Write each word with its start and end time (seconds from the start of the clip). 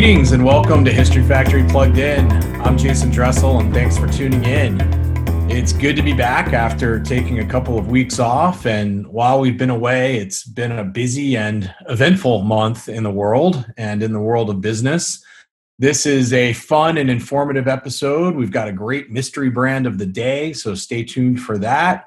Greetings 0.00 0.32
and 0.32 0.42
welcome 0.42 0.82
to 0.86 0.90
History 0.90 1.22
Factory 1.22 1.62
Plugged 1.62 1.98
In. 1.98 2.32
I'm 2.62 2.78
Jason 2.78 3.10
Dressel 3.10 3.60
and 3.60 3.70
thanks 3.70 3.98
for 3.98 4.08
tuning 4.08 4.42
in. 4.44 4.80
It's 5.50 5.74
good 5.74 5.94
to 5.94 6.02
be 6.02 6.14
back 6.14 6.54
after 6.54 6.98
taking 6.98 7.40
a 7.40 7.46
couple 7.46 7.78
of 7.78 7.88
weeks 7.88 8.18
off. 8.18 8.64
And 8.64 9.06
while 9.08 9.40
we've 9.40 9.58
been 9.58 9.68
away, 9.68 10.16
it's 10.16 10.42
been 10.42 10.72
a 10.72 10.84
busy 10.84 11.36
and 11.36 11.70
eventful 11.86 12.40
month 12.44 12.88
in 12.88 13.02
the 13.02 13.10
world 13.10 13.70
and 13.76 14.02
in 14.02 14.14
the 14.14 14.20
world 14.20 14.48
of 14.48 14.62
business. 14.62 15.22
This 15.78 16.06
is 16.06 16.32
a 16.32 16.54
fun 16.54 16.96
and 16.96 17.10
informative 17.10 17.68
episode. 17.68 18.34
We've 18.34 18.50
got 18.50 18.68
a 18.68 18.72
great 18.72 19.10
mystery 19.10 19.50
brand 19.50 19.86
of 19.86 19.98
the 19.98 20.06
day, 20.06 20.54
so 20.54 20.74
stay 20.74 21.04
tuned 21.04 21.42
for 21.42 21.58
that. 21.58 22.06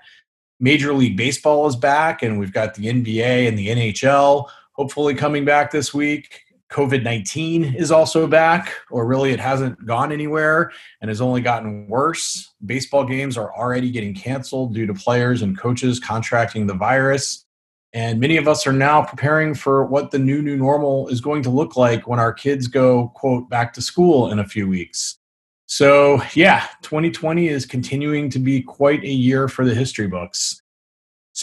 Major 0.60 0.96
League 0.96 1.16
Baseball 1.16 1.68
is 1.68 1.76
back, 1.76 2.24
and 2.24 2.40
we've 2.40 2.54
got 2.54 2.74
the 2.74 2.88
NBA 2.88 3.48
and 3.48 3.56
the 3.56 3.68
NHL 3.68 4.50
hopefully 4.72 5.14
coming 5.14 5.46
back 5.46 5.70
this 5.70 5.94
week. 5.94 6.40
COVID 6.72 7.04
19 7.04 7.76
is 7.76 7.92
also 7.92 8.26
back, 8.26 8.74
or 8.90 9.06
really 9.06 9.32
it 9.32 9.40
hasn't 9.40 9.86
gone 9.86 10.12
anywhere 10.12 10.72
and 11.02 11.10
has 11.10 11.22
only 11.22 11.42
gotten 11.42 11.88
worse. 11.88 12.52
Baseball 12.66 13.06
games 13.06 13.38
are 13.38 13.56
already 13.56 13.92
getting 13.92 14.16
canceled 14.16 14.74
due 14.74 14.88
to 14.88 14.94
players 14.94 15.44
and 15.44 15.58
coaches 15.58 16.00
contracting 16.00 16.66
the 16.66 16.74
virus. 16.74 17.46
And 17.94 18.20
many 18.20 18.38
of 18.38 18.48
us 18.48 18.66
are 18.66 18.74
now 18.74 19.04
preparing 19.04 19.54
for 19.54 19.86
what 19.86 20.10
the 20.10 20.18
new 20.18 20.42
new 20.42 20.58
normal 20.58 21.08
is 21.10 21.22
going 21.22 21.44
to 21.44 21.52
look 21.52 21.78
like 21.78 22.08
when 22.08 22.20
our 22.20 22.34
kids 22.34 22.68
go, 22.68 23.10
quote, 23.10 23.50
back 23.50 23.72
to 23.74 23.82
school 23.82 24.32
in 24.32 24.40
a 24.40 24.48
few 24.48 24.68
weeks. 24.68 25.20
So, 25.68 26.22
yeah, 26.34 26.68
2020 26.82 27.50
is 27.50 27.68
continuing 27.68 28.32
to 28.32 28.40
be 28.40 28.62
quite 28.62 29.04
a 29.04 29.10
year 29.10 29.48
for 29.48 29.64
the 29.64 29.76
history 29.76 30.08
books. 30.08 30.63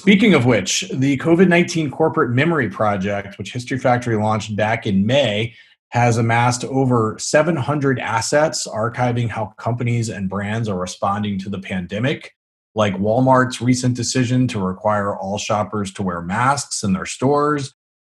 Speaking 0.00 0.32
of 0.32 0.46
which, 0.46 0.88
the 0.94 1.18
COVID 1.18 1.48
19 1.48 1.90
Corporate 1.90 2.30
Memory 2.30 2.70
Project, 2.70 3.36
which 3.36 3.52
History 3.52 3.76
Factory 3.76 4.16
launched 4.16 4.56
back 4.56 4.86
in 4.86 5.04
May, 5.04 5.52
has 5.90 6.16
amassed 6.16 6.64
over 6.64 7.18
700 7.18 7.98
assets 7.98 8.66
archiving 8.66 9.28
how 9.28 9.52
companies 9.58 10.08
and 10.08 10.26
brands 10.26 10.70
are 10.70 10.78
responding 10.78 11.38
to 11.40 11.50
the 11.50 11.58
pandemic, 11.58 12.34
like 12.74 12.94
Walmart's 12.94 13.60
recent 13.60 13.94
decision 13.94 14.48
to 14.48 14.58
require 14.58 15.14
all 15.18 15.36
shoppers 15.36 15.92
to 15.92 16.02
wear 16.02 16.22
masks 16.22 16.82
in 16.82 16.94
their 16.94 17.04
stores, 17.04 17.74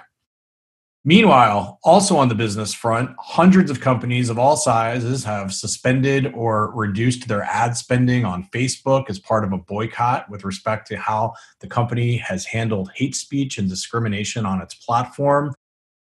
Meanwhile, 1.06 1.80
also 1.84 2.16
on 2.16 2.30
the 2.30 2.36
business 2.36 2.74
front, 2.74 3.14
hundreds 3.20 3.70
of 3.70 3.82
companies 3.82 4.30
of 4.30 4.40
all 4.40 4.56
sizes 4.56 5.26
have 5.26 5.54
suspended 5.54 6.34
or 6.34 6.72
reduced 6.74 7.28
their 7.28 7.44
ad 7.44 7.76
spending 7.76 8.24
on 8.24 8.48
Facebook 8.54 9.10
as 9.10 9.20
part 9.20 9.44
of 9.44 9.52
a 9.52 9.58
boycott 9.58 10.30
with 10.30 10.46
respect 10.46 10.88
to 10.88 10.98
how 10.98 11.34
the 11.60 11.68
company 11.68 12.16
has 12.16 12.46
handled 12.46 12.90
hate 12.96 13.16
speech 13.16 13.58
and 13.58 13.68
discrimination 13.70 14.46
on 14.46 14.62
its 14.62 14.76
platform. 14.76 15.54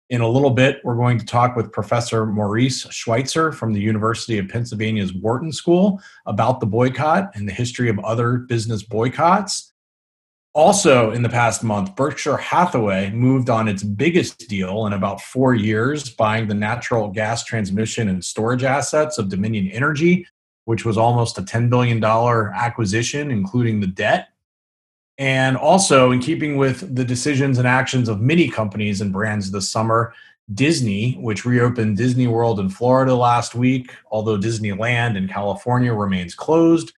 In 0.09 0.21
a 0.21 0.29
little 0.29 0.51
bit, 0.51 0.81
we're 0.85 0.95
going 0.95 1.19
to 1.19 1.27
talk 1.27 1.57
with 1.57 1.73
Professor 1.73 2.25
Maurice 2.25 2.87
Schweitzer 2.91 3.51
from 3.51 3.73
the 3.73 3.81
University 3.81 4.39
of 4.39 4.49
Pennsylvania's 4.49 5.13
Wharton 5.13 5.51
School 5.51 6.01
about 6.27 6.61
the 6.61 6.67
boycott 6.67 7.35
and 7.35 7.49
the 7.49 7.53
history 7.53 7.89
of 7.89 7.99
other 8.01 8.37
business 8.37 8.85
boycotts. 8.85 9.72
Also, 10.55 11.13
in 11.13 11.23
the 11.23 11.31
past 11.31 11.65
month, 11.65 11.97
Berkshire 11.97 12.37
Hathaway 12.37 13.11
moved 13.11 13.49
on 13.49 13.69
its 13.69 13.83
biggest 13.83 14.49
deal 14.51 14.87
in 14.87 14.93
about 14.93 15.23
four 15.23 15.55
years, 15.55 16.11
buying 16.11 16.47
the 16.47 16.55
natural 16.55 17.09
gas 17.09 17.43
transmission 17.43 18.09
and 18.09 18.23
storage 18.23 18.63
assets 18.63 19.17
of 19.17 19.31
Dominion 19.31 19.69
Energy, 19.69 20.27
which 20.67 20.85
was 20.85 20.99
almost 20.99 21.39
a 21.39 21.43
$10 21.43 21.71
billion 21.71 22.05
acquisition, 22.05 23.31
including 23.31 23.81
the 23.81 23.87
debt. 23.87 24.29
And 25.17 25.57
also, 25.57 26.11
in 26.11 26.21
keeping 26.21 26.59
with 26.59 26.95
the 26.95 27.05
decisions 27.05 27.57
and 27.57 27.67
actions 27.67 28.11
of 28.11 28.21
many 28.21 28.49
companies 28.49 29.01
and 29.01 29.11
brands 29.11 29.51
this 29.51 29.71
summer, 29.71 30.13
Disney, 30.53 31.15
which 31.15 31.47
reopened 31.47 31.97
Disney 31.97 32.27
World 32.27 32.61
in 32.61 32.69
Florida 32.69 33.15
last 33.15 33.55
week, 33.55 33.95
although 34.11 34.37
Disneyland 34.37 35.17
in 35.17 35.29
California 35.29 35.95
remains 35.95 36.35
closed, 36.35 36.93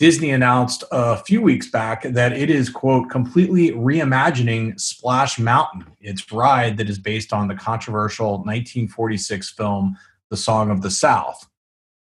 Disney 0.00 0.30
announced 0.30 0.82
a 0.92 1.18
few 1.18 1.42
weeks 1.42 1.68
back 1.68 2.04
that 2.04 2.32
it 2.32 2.48
is, 2.48 2.70
quote, 2.70 3.10
completely 3.10 3.72
reimagining 3.72 4.80
Splash 4.80 5.38
Mountain, 5.38 5.84
its 6.00 6.32
ride 6.32 6.78
that 6.78 6.88
is 6.88 6.98
based 6.98 7.34
on 7.34 7.48
the 7.48 7.54
controversial 7.54 8.38
1946 8.38 9.50
film, 9.50 9.94
The 10.30 10.38
Song 10.38 10.70
of 10.70 10.80
the 10.80 10.90
South. 10.90 11.46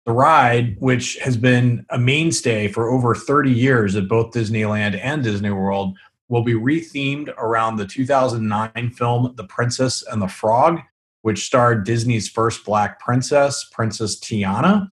The 0.08 0.14
ride, 0.14 0.78
which 0.80 1.18
has 1.18 1.38
been 1.38 1.86
a 1.92 2.00
mainstay 2.00 2.70
for 2.70 2.90
over 2.90 3.14
30 3.14 3.52
years 3.52 3.96
at 3.96 4.08
both 4.08 4.34
Disneyland 4.34 5.00
and 5.00 5.24
Disney 5.24 5.52
World, 5.52 5.96
will 6.28 6.44
be 6.44 6.54
rethemed 6.54 7.32
around 7.38 7.76
the 7.76 7.86
2009 7.86 8.94
film 8.98 9.32
The 9.36 9.44
Princess 9.44 10.04
and 10.12 10.20
the 10.20 10.28
Frog, 10.28 10.80
which 11.22 11.46
starred 11.46 11.86
Disney's 11.86 12.28
first 12.28 12.66
black 12.66 13.00
princess, 13.00 13.70
Princess 13.72 14.20
Tiana. 14.20 14.90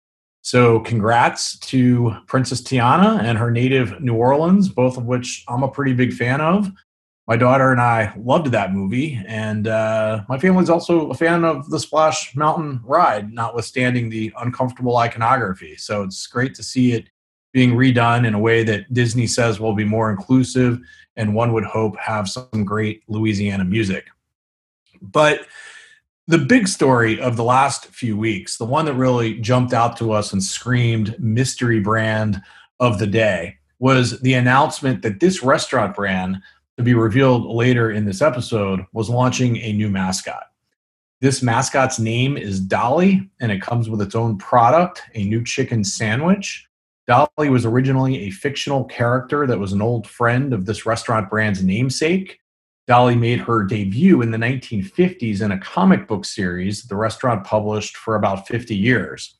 So, 0.50 0.80
congrats 0.80 1.60
to 1.60 2.16
Princess 2.26 2.60
Tiana 2.60 3.22
and 3.22 3.38
her 3.38 3.52
native 3.52 4.02
New 4.02 4.16
Orleans, 4.16 4.68
both 4.68 4.98
of 4.98 5.06
which 5.06 5.46
I'm 5.48 5.62
a 5.62 5.68
pretty 5.70 5.94
big 5.94 6.12
fan 6.12 6.42
of. 6.42 6.72
My 7.28 7.38
daughter 7.38 7.72
and 7.72 7.80
I 7.80 8.12
loved 8.18 8.48
that 8.48 8.74
movie, 8.74 9.22
and 9.28 9.68
uh, 9.68 10.24
my 10.28 10.40
family's 10.40 10.72
also 10.72 11.12
a 11.12 11.14
fan 11.14 11.46
of 11.46 11.70
the 11.70 11.80
Splash 11.80 12.36
Mountain 12.36 12.82
ride, 12.84 13.32
notwithstanding 13.32 14.10
the 14.10 14.34
uncomfortable 14.40 14.98
iconography. 14.98 15.76
So, 15.76 16.02
it's 16.02 16.26
great 16.26 16.56
to 16.56 16.64
see 16.64 16.94
it 16.94 17.12
being 17.54 17.74
redone 17.74 18.26
in 18.26 18.34
a 18.34 18.40
way 18.40 18.64
that 18.64 18.92
Disney 18.92 19.28
says 19.28 19.60
will 19.60 19.76
be 19.76 19.86
more 19.86 20.10
inclusive 20.10 20.80
and 21.16 21.36
one 21.36 21.54
would 21.54 21.66
hope 21.66 21.96
have 22.00 22.28
some 22.28 22.66
great 22.66 23.04
Louisiana 23.08 23.66
music. 23.66 24.08
But 25.00 25.42
the 26.30 26.38
big 26.38 26.68
story 26.68 27.20
of 27.20 27.38
the 27.38 27.44
last 27.44 27.88
few 27.88 28.16
weeks, 28.16 28.58
the 28.58 28.66
one 28.66 28.86
that 28.86 28.94
really 28.94 29.40
jumped 29.40 29.74
out 29.74 29.98
to 29.98 30.12
us 30.12 30.32
and 30.32 30.44
screamed 30.44 31.16
mystery 31.20 31.80
brand 31.80 32.40
of 32.80 33.00
the 33.00 33.08
day, 33.08 33.56
was 33.80 34.22
the 34.22 34.36
announcement 34.36 35.02
that 35.02 35.20
this 35.20 35.42
restaurant 35.42 35.96
brand, 35.96 36.40
to 36.78 36.84
be 36.84 36.94
revealed 36.94 37.48
later 37.48 37.90
in 37.90 38.06
this 38.06 38.22
episode, 38.22 38.86
was 38.94 39.10
launching 39.10 39.58
a 39.58 39.74
new 39.74 39.90
mascot. 39.90 40.44
This 41.20 41.42
mascot's 41.42 41.98
name 41.98 42.38
is 42.38 42.60
Dolly, 42.60 43.28
and 43.42 43.52
it 43.52 43.64
comes 43.64 43.90
with 43.90 44.00
its 44.00 44.14
own 44.14 44.38
product, 44.38 45.02
a 45.16 45.24
new 45.24 45.44
chicken 45.44 45.84
sandwich. 45.84 46.68
Dolly 47.08 47.50
was 47.50 47.66
originally 47.66 48.28
a 48.28 48.30
fictional 48.30 48.84
character 48.86 49.48
that 49.48 49.58
was 49.58 49.74
an 49.74 49.82
old 49.82 50.06
friend 50.06 50.54
of 50.54 50.68
this 50.68 50.86
restaurant 50.86 51.28
brand's 51.28 51.64
namesake. 51.64 52.40
Dolly 52.90 53.14
made 53.14 53.40
her 53.42 53.64
debut 53.64 54.24
in 54.24 54.32
the 54.32 54.38
1950s 54.40 55.44
in 55.44 55.52
a 55.52 55.60
comic 55.60 56.08
book 56.08 56.26
series 56.26 56.86
the 56.86 56.96
restaurant 56.96 57.44
published 57.44 57.96
for 57.96 58.16
about 58.16 58.48
50 58.48 58.76
years. 58.76 59.38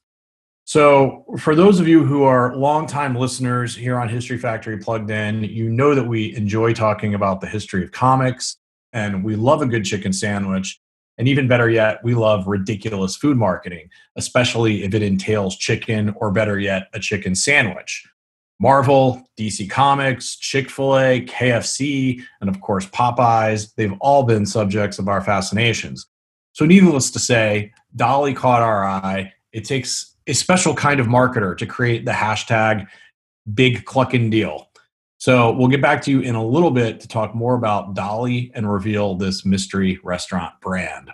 So, 0.66 1.26
for 1.40 1.56
those 1.56 1.80
of 1.80 1.88
you 1.88 2.06
who 2.06 2.22
are 2.22 2.56
longtime 2.56 3.16
listeners 3.16 3.76
here 3.76 3.98
on 3.98 4.08
History 4.08 4.38
Factory 4.38 4.78
Plugged 4.78 5.10
In, 5.10 5.44
you 5.44 5.68
know 5.68 5.96
that 5.96 6.04
we 6.04 6.36
enjoy 6.36 6.76
talking 6.76 7.16
about 7.16 7.42
the 7.42 7.48
history 7.48 7.84
of 7.84 7.92
comics 7.92 8.58
and 8.94 9.24
we 9.24 9.36
love 9.36 9.64
a 9.64 9.66
good 9.66 9.84
chicken 9.84 10.14
sandwich. 10.14 10.80
And 11.18 11.28
even 11.28 11.48
better 11.48 11.72
yet, 11.72 12.04
we 12.04 12.14
love 12.14 12.46
ridiculous 12.46 13.16
food 13.16 13.36
marketing, 13.36 13.90
especially 14.16 14.84
if 14.84 14.94
it 14.94 15.02
entails 15.02 15.58
chicken 15.58 16.14
or 16.18 16.30
better 16.30 16.60
yet, 16.60 16.84
a 16.94 17.00
chicken 17.00 17.34
sandwich. 17.34 18.08
Marvel, 18.60 19.26
DC 19.38 19.70
Comics, 19.70 20.36
Chick 20.36 20.70
fil 20.70 20.98
A, 20.98 21.22
KFC, 21.22 22.22
and 22.42 22.50
of 22.50 22.60
course 22.60 22.86
Popeyes, 22.88 23.74
they've 23.76 23.94
all 24.02 24.24
been 24.24 24.46
subjects 24.46 25.00
of 25.00 25.08
our 25.08 25.22
fascinations. 25.22 26.08
So, 26.54 26.66
needless 26.66 27.10
to 27.12 27.20
say, 27.20 27.72
Dolly 27.96 28.34
caught 28.34 28.62
our 28.62 28.84
eye. 28.84 29.32
It 29.54 29.64
takes 29.64 30.16
a 30.28 30.34
special 30.34 30.76
kind 30.76 31.00
of 31.00 31.08
marketer 31.08 31.58
to 31.58 31.66
create 31.66 32.06
the 32.06 32.12
hashtag 32.12 32.88
big 33.54 33.86
clucking 33.86 34.30
deal. 34.30 34.70
So, 35.20 35.54
we'll 35.54 35.70
get 35.70 35.82
back 35.82 36.02
to 36.04 36.12
you 36.12 36.20
in 36.20 36.36
a 36.36 36.46
little 36.46 36.72
bit 36.72 37.00
to 37.00 37.08
talk 37.08 37.34
more 37.34 37.56
about 37.56 37.94
Dolly 37.94 38.52
and 38.56 38.70
reveal 38.70 39.16
this 39.16 39.46
mystery 39.46 40.00
restaurant 40.04 40.54
brand. 40.60 41.12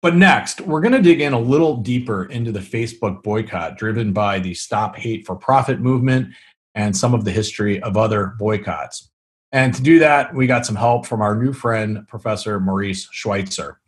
But 0.00 0.16
next, 0.16 0.60
we're 0.60 0.82
going 0.82 0.92
to 0.92 1.00
dig 1.00 1.22
in 1.22 1.32
a 1.32 1.38
little 1.38 1.78
deeper 1.78 2.26
into 2.26 2.52
the 2.52 2.60
Facebook 2.60 3.22
boycott 3.22 3.78
driven 3.78 4.12
by 4.12 4.38
the 4.38 4.52
Stop 4.52 4.96
Hate 4.96 5.24
for 5.24 5.34
Profit 5.34 5.80
movement 5.80 6.34
and 6.74 6.96
some 6.96 7.14
of 7.14 7.24
the 7.24 7.30
history 7.30 7.80
of 7.82 7.96
other 7.96 8.34
boycotts. 8.38 9.10
And 9.52 9.72
to 9.74 9.82
do 9.82 10.00
that, 10.00 10.34
we 10.34 10.48
got 10.48 10.66
some 10.66 10.74
help 10.74 11.06
from 11.06 11.22
our 11.22 11.36
new 11.36 11.52
friend, 11.52 12.06
Professor 12.08 12.58
Maurice 12.58 13.08
Schweitzer. 13.12 13.80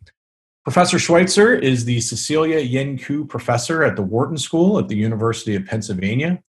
Professor 0.63 0.99
Schweitzer 0.99 1.53
is 1.53 1.85
the 1.85 1.99
Cecilia 2.01 2.59
Yen 2.59 2.97
Koo 2.97 3.25
Professor 3.25 3.83
at 3.83 3.95
the 3.95 4.01
Wharton 4.01 4.37
School 4.37 4.79
at 4.79 4.87
the 4.87 4.95
University 4.95 5.55
of 5.55 5.65
Pennsylvania. 5.65 6.41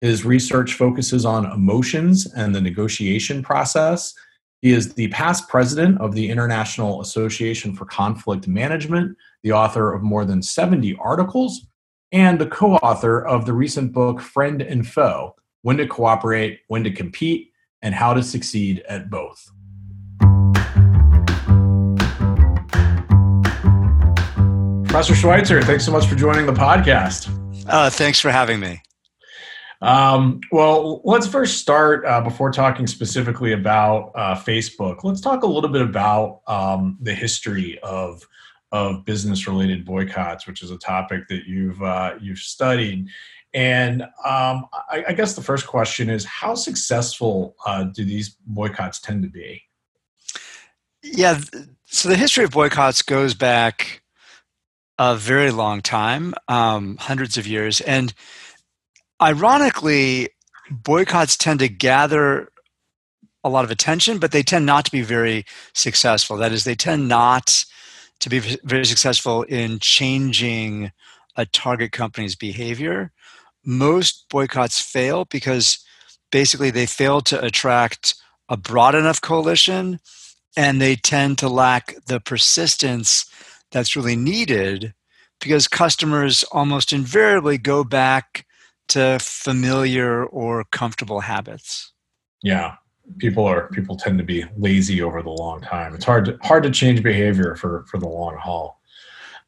His 0.00 0.24
research 0.24 0.74
focuses 0.74 1.24
on 1.24 1.50
emotions 1.52 2.30
and 2.34 2.54
the 2.54 2.60
negotiation 2.60 3.42
process. 3.42 4.14
He 4.62 4.72
is 4.72 4.94
the 4.94 5.08
past 5.08 5.48
president 5.48 6.00
of 6.00 6.14
the 6.14 6.28
International 6.28 7.00
Association 7.00 7.74
for 7.74 7.84
Conflict 7.84 8.48
Management, 8.48 9.16
the 9.42 9.52
author 9.52 9.92
of 9.92 10.02
more 10.02 10.24
than 10.24 10.42
70 10.42 10.96
articles, 10.96 11.66
and 12.10 12.38
the 12.38 12.46
co 12.46 12.76
author 12.76 13.24
of 13.24 13.46
the 13.46 13.52
recent 13.52 13.92
book 13.92 14.20
Friend 14.20 14.60
and 14.60 14.86
Foe 14.86 15.34
When 15.62 15.76
to 15.76 15.86
Cooperate, 15.86 16.62
When 16.66 16.82
to 16.82 16.90
Compete, 16.90 17.52
and 17.82 17.94
How 17.94 18.14
to 18.14 18.22
Succeed 18.22 18.82
at 18.88 19.08
Both. 19.08 19.52
Professor 24.84 25.14
Schweitzer, 25.14 25.62
thanks 25.62 25.86
so 25.86 25.92
much 25.92 26.06
for 26.06 26.16
joining 26.16 26.46
the 26.46 26.52
podcast. 26.52 27.30
Uh, 27.68 27.88
thanks 27.90 28.18
for 28.18 28.32
having 28.32 28.58
me. 28.58 28.82
Um, 29.80 30.40
well, 30.50 31.00
let's 31.04 31.28
first 31.28 31.58
start 31.58 32.04
uh, 32.06 32.20
before 32.20 32.50
talking 32.50 32.88
specifically 32.88 33.52
about 33.52 34.10
uh, 34.16 34.34
Facebook. 34.34 35.04
Let's 35.04 35.20
talk 35.20 35.44
a 35.44 35.46
little 35.46 35.70
bit 35.70 35.82
about 35.82 36.40
um, 36.48 36.98
the 37.00 37.14
history 37.14 37.78
of 37.84 38.26
of 38.72 39.04
business 39.04 39.46
related 39.46 39.84
boycotts, 39.84 40.46
which 40.46 40.62
is 40.62 40.70
a 40.70 40.78
topic 40.78 41.28
that 41.28 41.44
you've 41.46 41.80
uh, 41.82 42.14
you've 42.20 42.38
studied. 42.38 43.06
And 43.54 44.02
um, 44.02 44.66
I, 44.90 45.04
I, 45.08 45.12
guess 45.12 45.34
the 45.34 45.42
first 45.42 45.66
question 45.66 46.08
is, 46.08 46.24
how 46.24 46.54
successful 46.54 47.54
uh, 47.66 47.84
do 47.84 48.02
these 48.02 48.30
boycotts 48.46 48.98
tend 48.98 49.22
to 49.24 49.28
be? 49.28 49.62
Yeah, 51.02 51.40
so 51.84 52.08
the 52.08 52.16
history 52.16 52.44
of 52.44 52.50
boycotts 52.52 53.02
goes 53.02 53.34
back 53.34 54.02
a 54.98 55.16
very 55.16 55.50
long 55.50 55.82
time, 55.82 56.32
um, 56.48 56.96
hundreds 56.98 57.36
of 57.36 57.46
years. 57.46 57.80
And 57.82 58.14
ironically, 59.20 60.30
boycotts 60.70 61.36
tend 61.36 61.60
to 61.60 61.68
gather 61.68 62.48
a 63.44 63.48
lot 63.48 63.64
of 63.64 63.70
attention, 63.70 64.18
but 64.18 64.32
they 64.32 64.42
tend 64.42 64.64
not 64.64 64.84
to 64.84 64.92
be 64.92 65.02
very 65.02 65.44
successful. 65.74 66.36
That 66.36 66.52
is, 66.52 66.64
they 66.64 66.74
tend 66.74 67.08
not 67.08 67.64
to 68.20 68.28
be 68.28 68.38
very 68.64 68.84
successful 68.84 69.42
in 69.42 69.78
changing 69.80 70.92
a 71.36 71.46
target 71.46 71.92
company's 71.92 72.36
behavior. 72.36 73.10
Most 73.64 74.26
boycotts 74.28 74.80
fail 74.80 75.24
because 75.24 75.78
basically 76.30 76.70
they 76.70 76.86
fail 76.86 77.20
to 77.22 77.44
attract 77.44 78.14
a 78.48 78.56
broad 78.56 78.94
enough 78.94 79.20
coalition 79.20 80.00
and 80.56 80.80
they 80.80 80.96
tend 80.96 81.38
to 81.38 81.48
lack 81.48 81.94
the 82.06 82.20
persistence 82.20 83.24
that's 83.70 83.96
really 83.96 84.16
needed 84.16 84.94
because 85.40 85.66
customers 85.66 86.44
almost 86.52 86.92
invariably 86.92 87.58
go 87.58 87.82
back 87.82 88.46
to 88.88 89.18
familiar 89.20 90.24
or 90.24 90.64
comfortable 90.64 91.20
habits. 91.20 91.92
Yeah. 92.42 92.76
People 93.18 93.44
are 93.44 93.68
people 93.68 93.96
tend 93.96 94.18
to 94.18 94.24
be 94.24 94.44
lazy 94.56 95.02
over 95.02 95.22
the 95.22 95.30
long 95.30 95.60
time. 95.60 95.94
It's 95.94 96.04
hard 96.04 96.26
to, 96.26 96.38
hard 96.42 96.62
to 96.62 96.70
change 96.70 97.02
behavior 97.02 97.56
for 97.56 97.84
for 97.88 97.98
the 97.98 98.06
long 98.06 98.36
haul. 98.36 98.80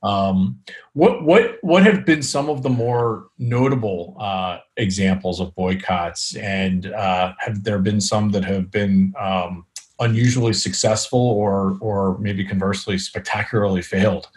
Um, 0.05 0.61
what 0.93 1.25
what 1.25 1.57
what 1.63 1.83
have 1.85 2.05
been 2.05 2.23
some 2.23 2.51
of 2.51 2.63
the 2.63 2.69
more 2.69 3.29
notable 3.39 4.17
uh, 4.21 4.59
examples 4.77 5.41
of 5.41 5.55
boycotts, 5.55 6.37
and 6.37 6.93
uh, 6.93 7.33
have 7.39 7.65
there 7.65 7.79
been 7.79 8.03
some 8.03 8.31
that 8.33 8.45
have 8.45 8.71
been 8.71 9.15
um, 9.19 9.65
unusually 9.99 10.53
successful, 10.53 11.19
or 11.19 11.79
or 11.81 12.19
maybe 12.19 12.45
conversely 12.45 12.99
spectacularly 12.99 13.81
failed? 13.81 14.29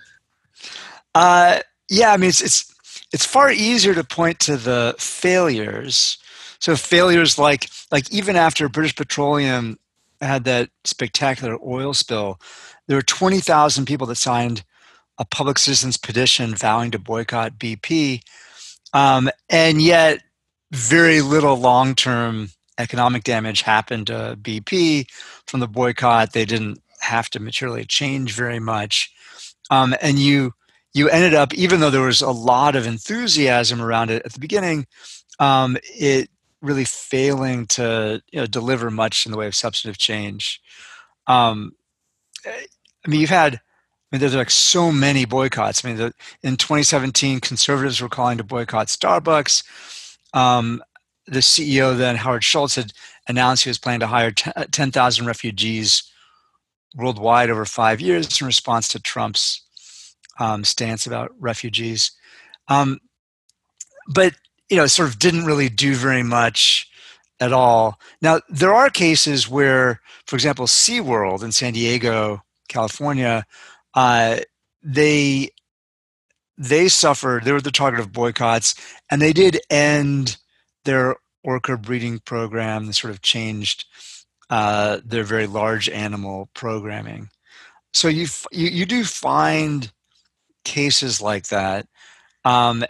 Uh, 1.14 1.60
yeah, 1.90 2.14
I 2.14 2.18
mean, 2.18 2.30
it's, 2.30 2.42
it's 2.42 2.74
it's 3.12 3.25
far 3.25 3.52
easier 3.52 3.94
to 3.94 4.06
point 4.06 4.40
to 4.42 4.56
the 4.56 4.96
failures. 4.98 6.18
So 6.60 6.78
failures 6.78 7.38
like 7.38 7.69
like 7.92 8.10
even 8.10 8.38
after 8.38 8.69
British 8.69 8.96
Petroleum 8.96 9.78
had 10.22 10.46
that 10.46 10.69
spectacular 10.86 11.58
oil 11.62 11.94
spill, 11.94 12.40
there 12.88 12.96
were 12.96 13.02
twenty 13.02 13.42
thousand 13.42 13.86
people 13.86 14.08
that 14.08 14.16
signed 14.16 14.64
a 15.18 15.25
public 15.25 15.58
citizens 15.58 15.98
petition 15.98 16.56
vowing 16.56 16.92
to 16.92 17.00
boycott 17.00 17.58
BP, 17.58 18.22
um, 18.94 19.30
and 19.50 19.81
yet 19.81 20.22
very 20.72 21.22
little 21.22 21.56
long 21.56 21.96
term 21.96 22.50
economic 22.78 23.24
damage 23.24 23.62
happened 23.62 24.08
to 24.08 24.38
BP 24.42 25.10
from 25.46 25.60
the 25.60 25.68
boycott. 25.68 26.34
They 26.34 26.46
didn't 26.46 26.81
have 27.00 27.30
to 27.31 27.40
materially 27.40 27.86
change 27.86 28.34
very 28.34 28.60
much, 28.60 29.12
um, 29.69 29.96
and 30.02 30.19
you 30.19 30.54
you 30.94 31.10
ended 31.10 31.34
up, 31.34 31.54
even 31.54 31.80
though 31.80 31.92
there 31.92 32.02
was 32.02 32.22
a 32.22 32.31
lot 32.31 32.75
of 32.75 32.88
enthusiasm 32.88 33.81
around 33.81 34.10
it 34.10 34.24
at 34.25 34.34
the 34.34 34.40
beginning, 34.40 34.88
um, 35.40 35.78
it 35.84 36.30
really 36.62 36.86
failing 36.86 37.68
to 37.68 38.22
you 38.31 38.40
know, 38.40 38.48
deliver 38.48 38.90
much 38.90 39.25
in 39.25 39.31
the 39.31 39.38
way 39.38 39.48
of 39.48 39.56
substantive 39.56 39.98
change. 39.98 40.60
Um, 41.28 41.74
I 42.46 43.10
mean, 43.10 43.22
you've 43.22 43.30
had, 43.30 43.60
I 44.12 44.15
mean, 44.15 44.19
there's 44.21 44.36
like 44.36 44.50
so 44.50 44.92
many 44.92 45.25
boycotts. 45.25 45.83
I 45.83 45.89
mean, 45.89 45.98
the, 45.98 46.13
in 46.42 46.56
2017, 46.56 47.42
conservatives 47.42 48.01
were 48.01 48.07
calling 48.07 48.38
to 48.38 48.44
boycott 48.44 48.88
Starbucks. 48.88 49.63
Um, 50.33 50.81
the 51.25 51.39
CEO 51.39 51.98
then, 51.98 52.15
Howard 52.15 52.44
Schultz, 52.44 52.75
had 52.75 52.94
announced 53.27 53.65
he 53.65 53.69
was 53.69 53.77
planning 53.77 54.00
to 54.00 54.07
hire 54.07 54.31
10,000 54.31 55.25
refugees 55.25 56.09
worldwide 56.95 57.50
over 57.50 57.65
five 57.65 58.00
years 58.00 58.39
in 58.39 58.48
response 58.48 58.88
to 58.89 59.00
Trump's 59.01 59.62
um, 60.39 60.63
stance 60.63 61.06
about 61.06 61.31
refugees. 61.39 62.12
Um, 62.69 63.00
but 64.07 64.33
you 64.69 64.77
know, 64.77 64.88
sort 64.88 65.09
of 65.09 65.19
didn't 65.19 65.45
really 65.45 65.69
do 65.69 65.95
very 65.95 66.24
much 66.24 66.89
at 67.39 67.54
all. 67.54 68.00
Now 68.21 68.42
there 68.50 68.74
are 68.74 68.89
cases 68.89 69.48
where, 69.48 70.01
for 70.25 70.36
example, 70.36 70.65
SeaWorld 70.65 71.44
in 71.44 71.51
San 71.51 71.74
Diego, 71.74 72.44
California, 72.68 73.45
uh, 73.97 74.38
they 74.83 75.49
they 76.55 76.88
suffered. 76.88 77.44
They 77.44 77.51
were 77.51 77.61
the 77.61 77.71
target 77.71 77.99
of 77.99 78.13
boycotts, 78.13 78.75
and 79.09 79.19
they 79.19 79.33
did 79.33 79.59
end 79.71 80.38
their 80.85 81.15
orca 81.44 81.77
breeding 81.77 82.19
program. 82.19 82.85
They 82.85 82.91
sort 82.91 83.09
of 83.09 83.23
changed 83.23 83.85
uh, 84.51 84.99
their 85.03 85.23
very 85.23 85.47
large 85.47 85.89
animal 85.89 86.47
programming. 86.53 87.29
So 87.91 88.07
you, 88.07 88.27
you 88.51 88.67
you 88.67 88.85
do 88.85 89.03
find 89.03 89.91
cases 90.63 91.19
like 91.19 91.47
that, 91.47 91.87
um, 92.45 92.83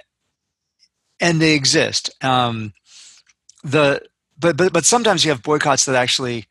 and 1.21 1.41
they 1.41 1.53
exist. 1.53 2.09
Um, 2.21 2.73
the 3.63 4.01
but 4.37 4.57
but 4.57 4.73
but 4.73 4.83
sometimes 4.83 5.23
you 5.23 5.31
have 5.31 5.41
boycotts 5.41 5.85
that 5.85 5.95
actually 5.95 6.47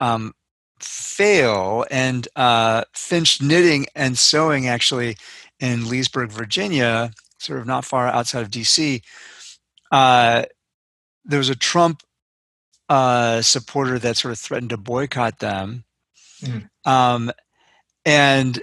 um, 0.00 0.34
fail. 0.82 1.84
And 1.90 2.28
uh, 2.36 2.84
Finch 2.92 3.42
Knitting 3.42 3.86
and 3.94 4.18
Sewing 4.18 4.68
actually 4.68 5.16
in 5.60 5.88
Leesburg, 5.88 6.30
Virginia, 6.30 7.12
sort 7.38 7.60
of 7.60 7.66
not 7.66 7.84
far 7.84 8.06
outside 8.06 8.42
of 8.42 8.50
D.C. 8.50 9.02
Uh, 9.90 10.44
there 11.24 11.38
was 11.38 11.48
a 11.48 11.56
Trump 11.56 12.02
uh, 12.88 13.42
supporter 13.42 13.98
that 13.98 14.16
sort 14.16 14.32
of 14.32 14.38
threatened 14.38 14.70
to 14.70 14.76
boycott 14.76 15.38
them. 15.40 15.84
Mm. 16.42 16.68
Um, 16.84 17.30
and 18.04 18.62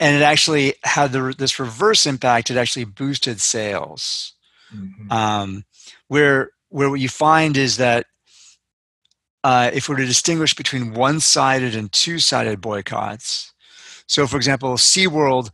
and 0.00 0.16
it 0.16 0.22
actually 0.22 0.74
had 0.82 1.12
the, 1.12 1.34
this 1.36 1.58
reverse 1.60 2.06
impact. 2.06 2.50
It 2.50 2.56
actually 2.56 2.86
boosted 2.86 3.40
sales. 3.40 4.32
Mm-hmm. 4.74 5.12
Um, 5.12 5.64
where 6.08 6.50
where 6.70 6.90
what 6.90 7.00
you 7.00 7.08
find 7.08 7.56
is 7.56 7.76
that 7.76 8.06
uh, 9.44 9.70
if 9.72 9.88
we're 9.88 9.96
to 9.96 10.06
distinguish 10.06 10.54
between 10.54 10.94
one-sided 10.94 11.74
and 11.74 11.92
two-sided 11.92 12.60
boycotts, 12.60 13.52
so 14.06 14.26
for 14.26 14.36
example, 14.36 14.74
SeaWorld, 14.74 15.50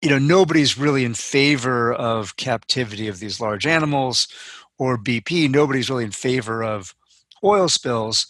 you 0.00 0.10
know, 0.10 0.18
nobody's 0.18 0.78
really 0.78 1.04
in 1.04 1.14
favor 1.14 1.92
of 1.92 2.36
captivity 2.36 3.08
of 3.08 3.18
these 3.18 3.40
large 3.40 3.66
animals, 3.66 4.28
or 4.78 4.96
BP, 4.96 5.50
nobody's 5.50 5.90
really 5.90 6.04
in 6.04 6.12
favor 6.12 6.62
of 6.62 6.94
oil 7.44 7.68
spills, 7.68 8.26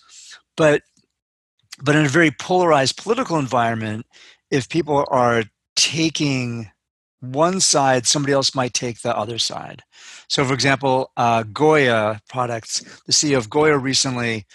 but 0.57 0.83
but 1.81 1.95
in 1.95 2.05
a 2.05 2.09
very 2.09 2.33
polarized 2.33 2.97
political 2.97 3.39
environment, 3.39 4.05
if 4.51 4.69
people 4.69 5.07
are 5.09 5.45
taking 5.77 6.71
one 7.21 7.61
side, 7.61 8.07
somebody 8.07 8.33
else 8.33 8.55
might 8.55 8.75
take 8.75 9.01
the 9.01 9.17
other 9.17 9.39
side. 9.39 9.83
So, 10.29 10.45
for 10.45 10.55
example, 10.55 11.11
uh, 11.17 11.43
Goya 11.45 12.21
products, 12.29 12.81
the 13.07 13.13
CEO 13.13 13.39
of 13.39 13.51
Goya 13.51 13.77
recently 13.77 14.47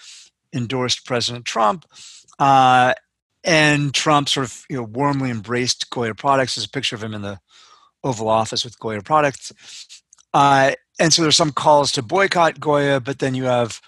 endorsed 0.52 1.04
President 1.04 1.44
Trump, 1.44 1.84
uh, 2.38 2.94
and 3.42 3.92
Trump 3.92 4.28
sort 4.28 4.46
of 4.46 4.64
you 4.70 4.76
know, 4.76 4.84
warmly 4.84 5.30
embraced 5.30 5.90
Goya 5.90 6.14
products. 6.14 6.54
There's 6.54 6.66
a 6.66 6.70
picture 6.70 6.96
of 6.96 7.04
him 7.04 7.14
in 7.14 7.22
the 7.22 7.38
Oval 8.02 8.28
Office 8.28 8.64
with 8.64 8.78
Goya 8.78 9.02
products. 9.02 9.52
Uh, 10.32 10.72
and 10.98 11.12
so 11.12 11.22
there's 11.22 11.36
some 11.36 11.52
calls 11.52 11.92
to 11.92 12.02
boycott 12.02 12.60
Goya, 12.60 13.00
but 13.00 13.18
then 13.18 13.34
you 13.34 13.44
have 13.44 13.80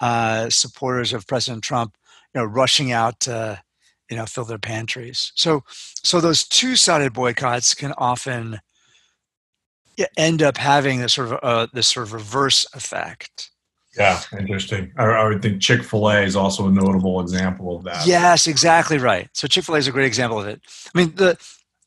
uh, 0.00 0.50
supporters 0.50 1.12
of 1.12 1.26
President 1.26 1.64
Trump, 1.64 1.96
you 2.34 2.40
know, 2.40 2.46
rushing 2.46 2.92
out 2.92 3.20
to 3.20 3.60
you 4.12 4.18
know 4.18 4.26
fill 4.26 4.44
their 4.44 4.58
pantries. 4.58 5.32
So 5.34 5.64
so 6.02 6.20
those 6.20 6.46
two 6.46 6.76
sided 6.76 7.14
boycotts 7.14 7.74
can 7.74 7.92
often 7.96 8.60
end 10.18 10.42
up 10.42 10.58
having 10.58 11.00
this 11.00 11.14
sort 11.14 11.32
of 11.32 11.38
uh, 11.42 11.66
this 11.72 11.88
sort 11.88 12.06
of 12.06 12.12
reverse 12.12 12.66
effect. 12.74 13.50
Yeah, 13.96 14.20
interesting. 14.38 14.92
I, 14.98 15.04
I 15.04 15.28
would 15.28 15.40
think 15.40 15.62
Chick 15.62 15.82
Fil 15.82 16.10
A 16.10 16.20
is 16.20 16.36
also 16.36 16.68
a 16.68 16.70
notable 16.70 17.20
example 17.20 17.74
of 17.74 17.84
that. 17.84 18.06
Yes, 18.06 18.46
exactly 18.46 18.98
right. 18.98 19.30
So 19.32 19.48
Chick 19.48 19.64
Fil 19.64 19.76
A 19.76 19.78
is 19.78 19.88
a 19.88 19.92
great 19.92 20.06
example 20.06 20.38
of 20.38 20.46
it. 20.46 20.60
I 20.94 20.98
mean, 20.98 21.14
the 21.14 21.38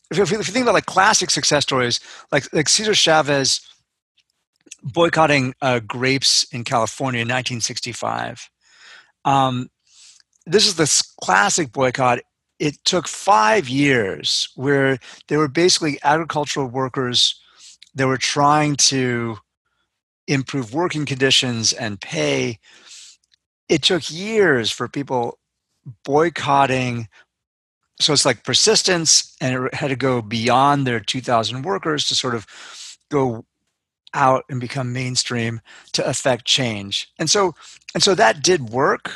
if 0.09 0.17
you, 0.17 0.23
if 0.23 0.31
you 0.31 0.53
think 0.53 0.63
about 0.63 0.73
like 0.73 0.87
classic 0.87 1.29
success 1.29 1.61
stories, 1.61 1.99
like 2.31 2.51
like 2.51 2.69
Cesar 2.69 2.95
Chavez 2.95 3.61
boycotting 4.81 5.53
uh, 5.61 5.79
grapes 5.79 6.43
in 6.51 6.63
California 6.63 7.19
in 7.19 7.27
1965. 7.27 8.49
Um, 9.25 9.69
this 10.45 10.67
is 10.67 10.75
the 10.75 11.03
classic 11.21 11.71
boycott. 11.71 12.19
It 12.59 12.77
took 12.85 13.07
five 13.07 13.67
years 13.67 14.49
where 14.55 14.99
there 15.27 15.39
were 15.39 15.47
basically 15.47 15.99
agricultural 16.03 16.67
workers 16.67 17.39
that 17.95 18.07
were 18.07 18.17
trying 18.17 18.75
to 18.75 19.37
improve 20.27 20.73
working 20.73 21.05
conditions 21.05 21.73
and 21.73 21.99
pay. 21.99 22.59
It 23.69 23.81
took 23.81 24.11
years 24.11 24.71
for 24.71 24.87
people 24.87 25.39
boycotting. 26.03 27.07
So 27.99 28.13
it's 28.13 28.25
like 28.25 28.43
persistence, 28.43 29.35
and 29.39 29.65
it 29.65 29.73
had 29.73 29.87
to 29.87 29.95
go 29.95 30.21
beyond 30.21 30.85
their 30.85 30.99
2,000 30.99 31.61
workers 31.63 32.05
to 32.07 32.15
sort 32.15 32.35
of 32.35 32.45
go 33.09 33.45
out 34.13 34.45
and 34.49 34.59
become 34.59 34.93
mainstream 34.93 35.61
to 35.93 36.05
affect 36.05 36.45
change. 36.45 37.11
And 37.19 37.29
so, 37.29 37.53
and 37.93 38.01
so 38.01 38.15
that 38.15 38.41
did 38.43 38.69
work, 38.69 39.11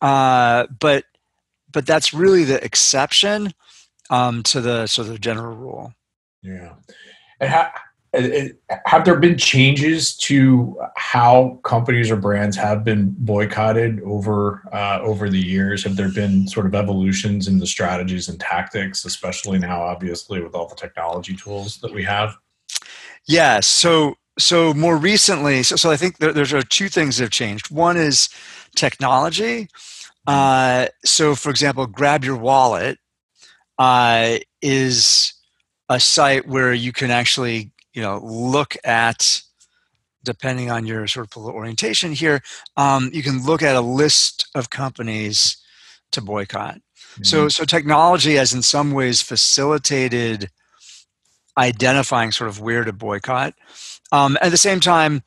uh, 0.00 0.66
but 0.78 1.04
but 1.72 1.86
that's 1.86 2.14
really 2.14 2.44
the 2.44 2.62
exception 2.64 3.52
um, 4.10 4.42
to 4.44 4.60
the 4.60 4.86
sort 4.86 5.08
of 5.08 5.20
general 5.20 5.56
rule. 5.56 5.92
Yeah, 6.42 6.74
and 7.40 7.50
how, 7.50 7.70
have 8.86 9.04
there 9.04 9.18
been 9.18 9.36
changes 9.36 10.16
to 10.16 10.78
how 10.96 11.60
companies 11.64 12.10
or 12.10 12.16
brands 12.16 12.56
have 12.56 12.84
been 12.84 13.14
boycotted 13.18 14.00
over 14.02 14.62
uh, 14.72 15.00
over 15.02 15.28
the 15.28 15.40
years? 15.40 15.84
Have 15.84 15.96
there 15.96 16.10
been 16.10 16.48
sort 16.48 16.66
of 16.66 16.74
evolutions 16.74 17.48
in 17.48 17.58
the 17.58 17.66
strategies 17.66 18.28
and 18.28 18.40
tactics, 18.40 19.04
especially 19.04 19.58
now, 19.58 19.82
obviously, 19.82 20.40
with 20.40 20.54
all 20.54 20.68
the 20.68 20.76
technology 20.76 21.36
tools 21.36 21.78
that 21.78 21.92
we 21.92 22.02
have? 22.04 22.36
Yeah. 23.26 23.60
So 23.60 24.16
so 24.38 24.74
more 24.74 24.96
recently, 24.96 25.62
so, 25.62 25.76
so 25.76 25.90
I 25.90 25.96
think 25.96 26.18
there, 26.18 26.32
there's 26.32 26.54
two 26.68 26.88
things 26.88 27.16
that 27.16 27.24
have 27.24 27.30
changed. 27.30 27.70
One 27.70 27.96
is 27.96 28.28
technology. 28.76 29.68
Uh, 30.26 30.86
so, 31.04 31.34
for 31.34 31.50
example, 31.50 31.86
Grab 31.86 32.24
Your 32.24 32.36
Wallet 32.36 32.98
uh, 33.78 34.38
is 34.62 35.32
a 35.88 36.00
site 36.00 36.46
where 36.46 36.72
you 36.72 36.92
can 36.92 37.10
actually 37.10 37.70
you 37.96 38.02
know 38.02 38.20
look 38.22 38.76
at 38.84 39.42
depending 40.24 40.70
on 40.70 40.86
your 40.86 41.06
sort 41.06 41.26
of 41.26 41.30
political 41.30 41.56
orientation 41.56 42.12
here 42.12 42.42
um, 42.76 43.10
you 43.12 43.22
can 43.22 43.44
look 43.44 43.62
at 43.62 43.76
a 43.76 43.80
list 43.80 44.48
of 44.54 44.70
companies 44.70 45.56
to 46.12 46.20
boycott 46.20 46.74
mm-hmm. 46.74 47.24
so 47.24 47.48
so 47.48 47.64
technology 47.64 48.34
has 48.34 48.52
in 48.52 48.62
some 48.62 48.92
ways 48.92 49.20
facilitated 49.20 50.50
identifying 51.58 52.30
sort 52.30 52.48
of 52.48 52.60
where 52.60 52.84
to 52.84 52.92
boycott 52.92 53.54
um, 54.12 54.36
at 54.42 54.50
the 54.50 54.56
same 54.56 54.80
time 54.80 55.22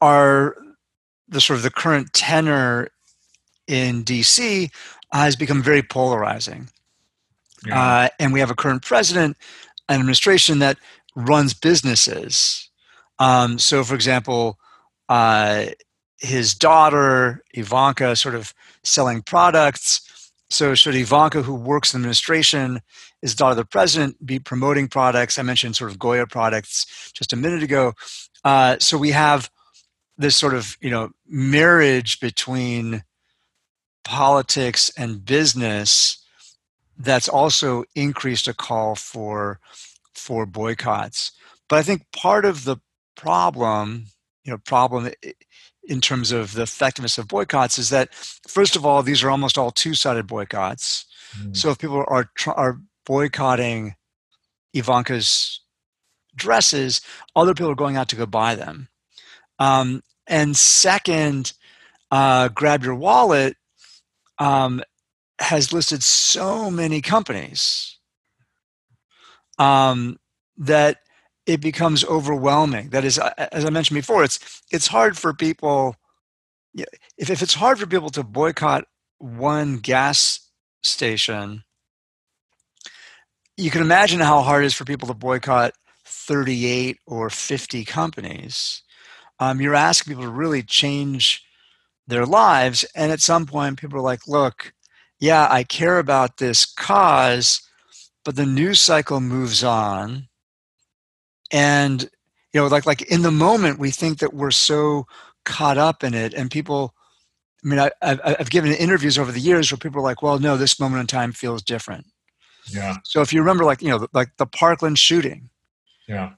our 0.00 0.56
the 1.30 1.40
sort 1.40 1.56
of 1.56 1.62
the 1.62 1.70
current 1.70 2.12
tenor 2.12 2.88
in 3.66 4.04
dc 4.04 4.70
has 5.12 5.36
become 5.36 5.62
very 5.62 5.82
polarizing 5.82 6.68
yeah. 7.66 7.80
uh, 7.80 8.08
and 8.18 8.32
we 8.32 8.40
have 8.40 8.50
a 8.50 8.54
current 8.54 8.82
president 8.82 9.36
an 9.90 9.96
administration 9.96 10.60
that 10.60 10.78
runs 11.16 11.52
businesses. 11.52 12.70
Um, 13.18 13.58
so, 13.58 13.84
for 13.84 13.94
example, 13.94 14.58
uh, 15.08 15.66
his 16.18 16.54
daughter 16.54 17.42
Ivanka 17.52 18.14
sort 18.16 18.36
of 18.36 18.54
selling 18.84 19.20
products. 19.22 20.32
So, 20.48 20.74
should 20.74 20.94
Ivanka, 20.94 21.42
who 21.42 21.54
works 21.54 21.92
in 21.92 22.00
the 22.00 22.04
administration, 22.04 22.80
is 23.20 23.34
daughter 23.34 23.50
of 23.50 23.56
the 23.56 23.64
president, 23.64 24.24
be 24.24 24.38
promoting 24.38 24.88
products? 24.88 25.38
I 25.38 25.42
mentioned 25.42 25.76
sort 25.76 25.90
of 25.90 25.98
Goya 25.98 26.26
products 26.26 27.10
just 27.12 27.32
a 27.32 27.36
minute 27.36 27.62
ago. 27.62 27.94
Uh, 28.44 28.76
so 28.78 28.96
we 28.96 29.10
have 29.10 29.50
this 30.20 30.36
sort 30.36 30.54
of 30.54 30.76
you 30.80 30.90
know 30.90 31.10
marriage 31.26 32.20
between 32.20 33.02
politics 34.04 34.90
and 34.96 35.24
business 35.24 36.22
that's 36.98 37.28
also 37.28 37.84
increased 37.94 38.46
a 38.46 38.54
call 38.54 38.94
for 38.94 39.58
for 40.14 40.44
boycotts. 40.46 41.32
But 41.68 41.78
I 41.78 41.82
think 41.82 42.04
part 42.12 42.44
of 42.44 42.64
the 42.64 42.76
problem, 43.16 44.06
you 44.44 44.52
know, 44.52 44.58
problem 44.58 45.10
in 45.84 46.00
terms 46.00 46.30
of 46.32 46.52
the 46.52 46.62
effectiveness 46.62 47.16
of 47.16 47.26
boycotts 47.26 47.78
is 47.78 47.88
that 47.88 48.12
first 48.46 48.76
of 48.76 48.84
all, 48.84 49.02
these 49.02 49.22
are 49.22 49.30
almost 49.30 49.56
all 49.56 49.70
two-sided 49.70 50.26
boycotts. 50.26 51.06
Mm. 51.38 51.56
So 51.56 51.70
if 51.70 51.78
people 51.78 52.04
are 52.06 52.30
are 52.46 52.80
boycotting 53.06 53.94
Ivanka's 54.74 55.60
dresses, 56.36 57.00
other 57.34 57.54
people 57.54 57.70
are 57.70 57.74
going 57.76 57.96
out 57.96 58.08
to 58.10 58.16
go 58.16 58.26
buy 58.26 58.54
them. 58.54 58.89
Um, 59.60 60.02
and 60.26 60.56
second, 60.56 61.52
uh, 62.10 62.48
grab 62.48 62.82
your 62.82 62.96
wallet 62.96 63.56
um, 64.38 64.82
has 65.38 65.72
listed 65.72 66.02
so 66.02 66.70
many 66.70 67.00
companies 67.00 67.98
um, 69.58 70.18
that 70.56 70.98
it 71.46 71.60
becomes 71.60 72.04
overwhelming. 72.04 72.90
That 72.90 73.04
is, 73.04 73.18
as 73.18 73.64
I 73.64 73.70
mentioned 73.70 73.96
before, 73.96 74.24
it's 74.24 74.62
it's 74.70 74.86
hard 74.88 75.16
for 75.16 75.32
people. 75.34 75.96
If 76.74 77.30
if 77.30 77.42
it's 77.42 77.54
hard 77.54 77.78
for 77.78 77.86
people 77.86 78.10
to 78.10 78.22
boycott 78.22 78.84
one 79.18 79.76
gas 79.78 80.40
station, 80.82 81.64
you 83.56 83.70
can 83.70 83.82
imagine 83.82 84.20
how 84.20 84.40
hard 84.40 84.64
it 84.64 84.68
is 84.68 84.74
for 84.74 84.84
people 84.84 85.08
to 85.08 85.14
boycott 85.14 85.74
38 86.06 86.98
or 87.06 87.28
50 87.30 87.84
companies. 87.84 88.82
Um, 89.40 89.60
you're 89.60 89.74
asking 89.74 90.12
people 90.12 90.24
to 90.24 90.30
really 90.30 90.62
change 90.62 91.42
their 92.06 92.26
lives, 92.26 92.84
and 92.94 93.10
at 93.10 93.20
some 93.20 93.46
point, 93.46 93.80
people 93.80 93.98
are 93.98 94.02
like, 94.02 94.28
"Look, 94.28 94.72
yeah, 95.18 95.48
I 95.50 95.64
care 95.64 95.98
about 95.98 96.36
this 96.36 96.64
cause." 96.64 97.62
but 98.22 98.36
the 98.36 98.44
news 98.44 98.78
cycle 98.78 99.18
moves 99.18 99.64
on. 99.64 100.28
And 101.50 102.02
you 102.52 102.60
know 102.60 102.66
like 102.66 102.86
like 102.86 103.02
in 103.02 103.22
the 103.22 103.30
moment 103.30 103.78
we 103.78 103.90
think 103.90 104.18
that 104.18 104.34
we're 104.34 104.50
so 104.50 105.06
caught 105.44 105.78
up 105.78 106.04
in 106.04 106.14
it 106.14 106.34
and 106.34 106.50
people 106.50 106.94
i 107.64 107.68
mean 107.68 107.78
I, 107.78 107.90
have 108.02 108.20
I've 108.24 108.50
given 108.50 108.72
interviews 108.72 109.18
over 109.18 109.32
the 109.32 109.40
years 109.40 109.70
where 109.70 109.78
people 109.78 110.00
are 110.00 110.04
like 110.04 110.22
well 110.22 110.38
no 110.38 110.56
this 110.56 110.78
moment 110.78 111.00
in 111.00 111.06
time 111.06 111.32
feels 111.32 111.62
different. 111.62 112.06
Yeah. 112.70 112.96
So 113.04 113.20
if 113.20 113.32
you 113.32 113.40
remember 113.40 113.64
like 113.64 113.82
you 113.82 113.88
know 113.88 114.06
like 114.12 114.36
the 114.36 114.46
parkland 114.46 114.98
shooting 114.98 115.50
yeah. 116.08 116.32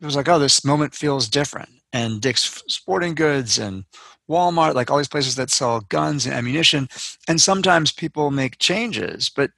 it 0.00 0.04
was 0.04 0.16
like 0.16 0.28
oh 0.28 0.38
this 0.38 0.64
moment 0.64 0.94
feels 0.94 1.28
different 1.28 1.70
and 1.92 2.20
dick's 2.20 2.62
sporting 2.68 3.14
goods 3.14 3.58
and 3.58 3.84
walmart 4.28 4.74
like 4.74 4.90
all 4.90 4.98
these 4.98 5.08
places 5.08 5.36
that 5.36 5.50
sell 5.50 5.80
guns 5.88 6.26
and 6.26 6.34
ammunition 6.34 6.88
and 7.26 7.40
sometimes 7.40 7.92
people 7.92 8.30
make 8.30 8.58
changes 8.58 9.30
but 9.30 9.50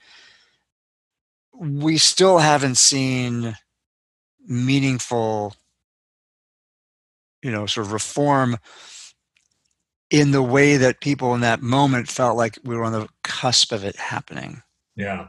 we 1.58 1.98
still 1.98 2.38
haven't 2.38 2.76
seen 2.76 3.56
meaningful 4.46 5.54
you 7.42 7.50
know 7.50 7.66
sort 7.66 7.86
of 7.86 7.92
reform 7.92 8.56
in 10.10 10.32
the 10.32 10.42
way 10.42 10.76
that 10.76 11.00
people 11.00 11.34
in 11.34 11.40
that 11.40 11.62
moment 11.62 12.08
felt 12.08 12.36
like 12.36 12.58
we 12.64 12.76
were 12.76 12.84
on 12.84 12.92
the 12.92 13.08
cusp 13.22 13.72
of 13.72 13.84
it 13.84 13.96
happening. 13.96 14.62
Yeah. 14.96 15.28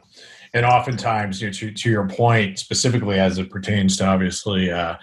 And 0.53 0.65
oftentimes 0.65 1.41
you 1.41 1.47
know, 1.47 1.53
to, 1.53 1.71
to 1.71 1.89
your 1.89 2.07
point 2.09 2.59
specifically 2.59 3.19
as 3.19 3.37
it 3.37 3.49
pertains 3.49 3.95
to 3.97 4.05
obviously 4.05 4.71
uh, 4.71 4.95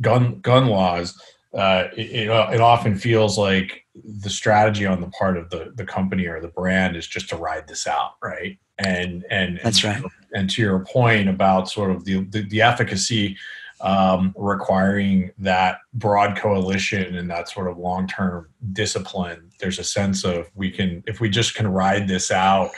gun 0.00 0.40
gun 0.40 0.66
laws 0.66 1.20
uh, 1.52 1.88
it, 1.96 2.10
it, 2.10 2.28
it, 2.28 2.60
often 2.60 2.96
feels 2.96 3.36
like 3.36 3.84
the 3.94 4.30
strategy 4.30 4.86
on 4.86 5.00
the 5.00 5.08
part 5.08 5.36
of 5.36 5.50
the, 5.50 5.72
the 5.74 5.84
company 5.84 6.26
or 6.26 6.40
the 6.40 6.48
brand 6.48 6.94
is 6.94 7.08
just 7.08 7.28
to 7.28 7.36
ride 7.36 7.66
this 7.66 7.88
out, 7.88 8.12
right? 8.22 8.56
And 8.78 9.24
and 9.30 9.58
that's 9.62 9.82
and, 9.82 10.04
right. 10.04 10.12
And 10.32 10.48
to 10.50 10.62
your 10.62 10.78
point 10.84 11.28
about 11.28 11.68
sort 11.68 11.90
of 11.90 12.04
the 12.04 12.24
the, 12.24 12.42
the 12.42 12.62
efficacy 12.62 13.36
um, 13.80 14.32
requiring 14.36 15.32
that 15.38 15.78
broad 15.94 16.36
coalition 16.36 17.16
and 17.16 17.28
that 17.30 17.48
sort 17.48 17.68
of 17.68 17.78
long 17.78 18.06
term 18.06 18.48
discipline, 18.72 19.50
there's 19.58 19.80
a 19.80 19.84
sense 19.84 20.24
of 20.24 20.48
we 20.54 20.70
can 20.70 21.02
if 21.08 21.20
we 21.20 21.28
just 21.28 21.56
can 21.56 21.66
ride 21.66 22.06
this 22.06 22.30
out, 22.30 22.70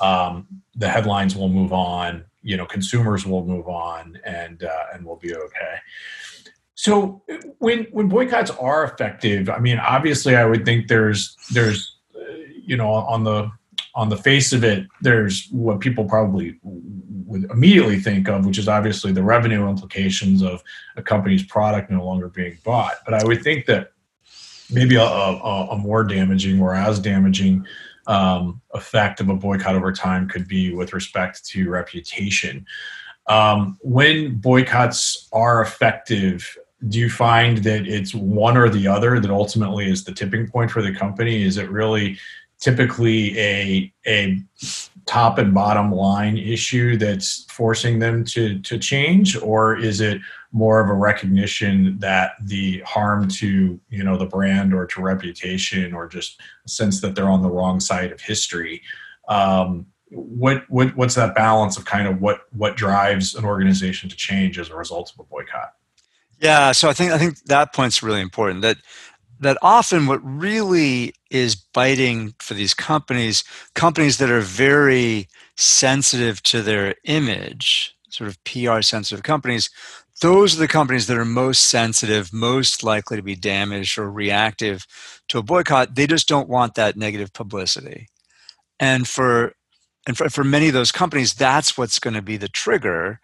um, 0.00 0.46
the 0.76 0.88
headlines 0.88 1.34
will 1.34 1.48
move 1.48 1.72
on. 1.72 2.24
You 2.42 2.56
know, 2.56 2.66
consumers 2.66 3.26
will 3.26 3.44
move 3.44 3.68
on, 3.68 4.18
and 4.24 4.62
uh, 4.64 4.84
and 4.94 5.04
we'll 5.04 5.16
be 5.16 5.34
okay. 5.34 5.76
So 6.74 7.22
when 7.58 7.84
when 7.92 8.08
boycotts 8.08 8.50
are 8.52 8.84
effective, 8.84 9.50
I 9.50 9.58
mean, 9.58 9.78
obviously, 9.78 10.36
I 10.36 10.44
would 10.44 10.64
think 10.64 10.88
there's 10.88 11.36
there's 11.52 11.98
you 12.64 12.76
know 12.76 12.90
on 12.90 13.24
the 13.24 13.50
on 13.94 14.08
the 14.08 14.16
face 14.16 14.52
of 14.52 14.64
it, 14.64 14.86
there's 15.02 15.48
what 15.50 15.80
people 15.80 16.04
probably 16.04 16.58
would 16.62 17.44
immediately 17.50 17.98
think 17.98 18.28
of, 18.28 18.46
which 18.46 18.58
is 18.58 18.68
obviously 18.68 19.12
the 19.12 19.22
revenue 19.22 19.68
implications 19.68 20.42
of 20.42 20.62
a 20.96 21.02
company's 21.02 21.42
product 21.42 21.90
no 21.90 22.04
longer 22.04 22.28
being 22.28 22.58
bought. 22.64 22.94
But 23.04 23.14
I 23.14 23.24
would 23.24 23.42
think 23.42 23.66
that 23.66 23.92
maybe 24.70 24.96
a, 24.96 25.02
a, 25.02 25.68
a 25.72 25.76
more 25.76 26.04
damaging 26.04 26.60
or 26.60 26.74
as 26.74 26.98
damaging 26.98 27.66
um, 28.06 28.60
effect 28.74 29.20
of 29.20 29.28
a 29.28 29.34
boycott 29.34 29.74
over 29.74 29.92
time 29.92 30.28
could 30.28 30.48
be 30.48 30.74
with 30.74 30.92
respect 30.92 31.44
to 31.46 31.68
reputation. 31.68 32.66
Um, 33.26 33.78
when 33.80 34.36
boycotts 34.36 35.28
are 35.32 35.62
effective, 35.62 36.56
do 36.88 36.98
you 36.98 37.10
find 37.10 37.58
that 37.58 37.86
it's 37.86 38.14
one 38.14 38.56
or 38.56 38.68
the 38.68 38.88
other 38.88 39.20
that 39.20 39.30
ultimately 39.30 39.88
is 39.90 40.04
the 40.04 40.12
tipping 40.12 40.48
point 40.48 40.70
for 40.70 40.82
the 40.82 40.94
company? 40.94 41.44
Is 41.44 41.56
it 41.56 41.70
really 41.70 42.18
typically 42.58 43.38
a 43.38 43.92
a 44.06 44.40
top 45.06 45.38
and 45.38 45.52
bottom 45.52 45.90
line 45.90 46.36
issue 46.36 46.96
that's 46.96 47.44
forcing 47.50 47.98
them 47.98 48.24
to 48.24 48.58
to 48.60 48.78
change 48.78 49.36
or 49.36 49.76
is 49.76 50.00
it 50.00 50.20
more 50.52 50.80
of 50.80 50.88
a 50.88 50.94
recognition 50.94 51.98
that 52.00 52.32
the 52.42 52.80
harm 52.80 53.28
to 53.28 53.80
you 53.88 54.02
know 54.02 54.16
the 54.16 54.26
brand 54.26 54.74
or 54.74 54.86
to 54.86 55.00
reputation 55.00 55.94
or 55.94 56.08
just 56.08 56.40
a 56.66 56.68
sense 56.68 57.00
that 57.00 57.14
they're 57.14 57.30
on 57.30 57.42
the 57.42 57.50
wrong 57.50 57.80
side 57.80 58.12
of 58.12 58.20
history. 58.20 58.82
Um, 59.28 59.86
what, 60.08 60.68
what 60.68 60.96
what's 60.96 61.14
that 61.14 61.34
balance 61.34 61.76
of 61.76 61.84
kind 61.84 62.08
of 62.08 62.20
what 62.20 62.40
what 62.50 62.76
drives 62.76 63.34
an 63.34 63.44
organization 63.44 64.08
to 64.08 64.16
change 64.16 64.58
as 64.58 64.70
a 64.70 64.76
result 64.76 65.12
of 65.12 65.20
a 65.20 65.24
boycott? 65.24 65.74
Yeah 66.40 66.72
so 66.72 66.88
i 66.88 66.92
think 66.92 67.12
i 67.12 67.18
think 67.18 67.38
that 67.44 67.72
point's 67.72 68.02
really 68.02 68.20
important 68.20 68.62
that 68.62 68.78
that 69.40 69.56
often 69.62 70.06
what 70.06 70.20
really 70.22 71.14
is 71.30 71.56
biting 71.56 72.34
for 72.38 72.54
these 72.54 72.74
companies, 72.74 73.42
companies 73.74 74.18
that 74.18 74.30
are 74.30 74.42
very 74.42 75.28
sensitive 75.56 76.42
to 76.42 76.62
their 76.62 76.94
image, 77.04 77.96
sort 78.10 78.28
of 78.28 78.42
PR 78.44 78.82
sensitive 78.82 79.22
companies, 79.22 79.70
those 80.20 80.54
are 80.54 80.60
the 80.60 80.68
companies 80.68 81.06
that 81.06 81.18
are 81.18 81.24
most 81.24 81.68
sensitive, 81.68 82.32
most 82.32 82.82
likely 82.82 83.16
to 83.16 83.22
be 83.22 83.36
damaged 83.36 83.98
or 83.98 84.10
reactive 84.10 84.86
to 85.28 85.38
a 85.38 85.42
boycott. 85.42 85.94
They 85.94 86.06
just 86.06 86.28
don't 86.28 86.48
want 86.48 86.74
that 86.74 86.96
negative 86.96 87.32
publicity. 87.32 88.08
And 88.78 89.08
for 89.08 89.54
and 90.06 90.16
for, 90.16 90.30
for 90.30 90.44
many 90.44 90.68
of 90.68 90.74
those 90.74 90.92
companies, 90.92 91.34
that's 91.34 91.76
what's 91.76 91.98
going 91.98 92.14
to 92.14 92.22
be 92.22 92.36
the 92.36 92.48
trigger 92.48 93.20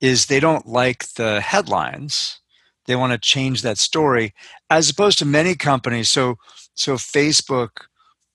is 0.00 0.26
they 0.26 0.40
don't 0.40 0.66
like 0.66 1.14
the 1.14 1.40
headlines 1.40 2.40
they 2.86 2.96
want 2.96 3.12
to 3.12 3.18
change 3.18 3.62
that 3.62 3.78
story 3.78 4.34
as 4.70 4.90
opposed 4.90 5.18
to 5.18 5.24
many 5.24 5.54
companies 5.54 6.08
so 6.08 6.36
so 6.74 6.94
facebook 6.94 7.70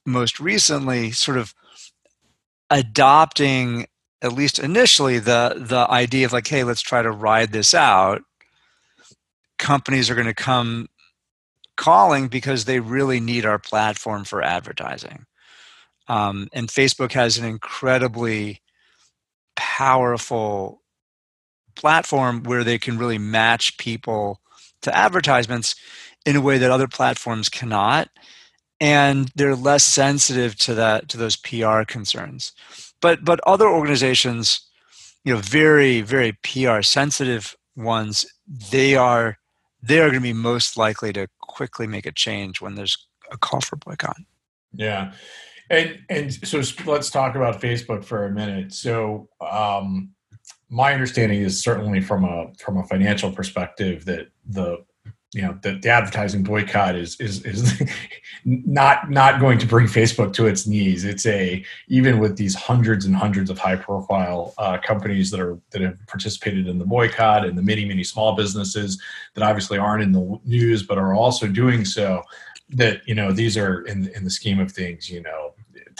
most 0.05 0.39
recently 0.39 1.11
sort 1.11 1.37
of 1.37 1.53
adopting 2.69 3.85
at 4.21 4.33
least 4.33 4.59
initially 4.59 5.19
the 5.19 5.55
the 5.57 5.87
idea 5.89 6.25
of 6.25 6.33
like 6.33 6.47
hey 6.47 6.63
let's 6.63 6.81
try 6.81 7.01
to 7.01 7.11
ride 7.11 7.51
this 7.51 7.73
out 7.73 8.21
companies 9.57 10.09
are 10.09 10.15
going 10.15 10.27
to 10.27 10.33
come 10.33 10.87
calling 11.77 12.27
because 12.27 12.65
they 12.65 12.79
really 12.79 13.19
need 13.19 13.45
our 13.45 13.59
platform 13.59 14.23
for 14.23 14.41
advertising. 14.41 15.25
Um, 16.07 16.49
and 16.53 16.67
facebook 16.67 17.13
has 17.13 17.37
an 17.37 17.45
incredibly 17.45 18.61
powerful 19.55 20.81
platform 21.75 22.43
where 22.43 22.63
they 22.63 22.77
can 22.77 22.97
really 22.97 23.17
match 23.17 23.77
people 23.77 24.41
to 24.81 24.95
advertisements 24.95 25.75
in 26.25 26.35
a 26.35 26.41
way 26.41 26.57
that 26.57 26.71
other 26.71 26.87
platforms 26.87 27.49
cannot 27.49 28.09
and 28.79 29.29
they're 29.35 29.55
less 29.55 29.83
sensitive 29.83 30.55
to 30.57 30.73
that 30.73 31.07
to 31.07 31.17
those 31.17 31.35
PR 31.35 31.83
concerns 31.83 32.51
but 33.01 33.23
but 33.23 33.39
other 33.45 33.67
organizations 33.67 34.61
you 35.23 35.33
know 35.33 35.39
very 35.39 36.01
very 36.01 36.33
PR 36.43 36.81
sensitive 36.81 37.55
ones 37.75 38.25
they 38.71 38.95
are 38.95 39.37
they 39.81 39.99
are 39.99 40.09
going 40.09 40.15
to 40.15 40.19
be 40.21 40.33
most 40.33 40.77
likely 40.77 41.11
to 41.13 41.27
quickly 41.39 41.87
make 41.87 42.05
a 42.05 42.11
change 42.11 42.61
when 42.61 42.75
there's 42.75 43.07
a 43.31 43.37
call 43.37 43.61
for 43.61 43.75
boycott. 43.77 44.17
Yeah. 44.73 45.13
And 45.69 45.99
and 46.09 46.33
so 46.47 46.61
let's 46.85 47.09
talk 47.09 47.35
about 47.35 47.61
Facebook 47.61 48.03
for 48.03 48.25
a 48.25 48.31
minute. 48.31 48.73
So 48.73 49.29
um 49.39 50.11
my 50.69 50.93
understanding 50.93 51.41
is 51.41 51.61
certainly 51.61 52.01
from 52.01 52.23
a 52.23 52.53
from 52.59 52.77
a 52.77 52.83
financial 52.83 53.31
perspective 53.31 54.05
that 54.05 54.27
the 54.45 54.83
you 55.33 55.41
know 55.41 55.57
the, 55.61 55.79
the 55.81 55.89
advertising 55.89 56.43
boycott 56.43 56.95
is 56.95 57.15
is 57.21 57.45
is 57.45 57.81
not 58.45 59.09
not 59.09 59.39
going 59.39 59.57
to 59.59 59.65
bring 59.65 59.87
Facebook 59.87 60.33
to 60.33 60.45
its 60.45 60.67
knees. 60.67 61.05
It's 61.05 61.25
a 61.25 61.63
even 61.87 62.19
with 62.19 62.35
these 62.35 62.53
hundreds 62.53 63.05
and 63.05 63.15
hundreds 63.15 63.49
of 63.49 63.57
high 63.57 63.77
profile 63.77 64.53
uh, 64.57 64.77
companies 64.79 65.31
that 65.31 65.39
are 65.39 65.57
that 65.69 65.81
have 65.81 65.97
participated 66.07 66.67
in 66.67 66.79
the 66.79 66.85
boycott 66.85 67.45
and 67.45 67.57
the 67.57 67.61
many 67.61 67.85
many 67.85 68.03
small 68.03 68.35
businesses 68.35 69.01
that 69.35 69.43
obviously 69.43 69.77
aren't 69.77 70.03
in 70.03 70.11
the 70.11 70.39
news 70.43 70.83
but 70.83 70.97
are 70.97 71.13
also 71.13 71.47
doing 71.47 71.85
so. 71.85 72.21
That 72.73 73.01
you 73.05 73.15
know 73.15 73.31
these 73.31 73.57
are 73.57 73.83
in 73.83 74.07
in 74.09 74.23
the 74.23 74.29
scheme 74.29 74.59
of 74.59 74.71
things 74.71 75.09
you 75.09 75.21
know 75.21 75.50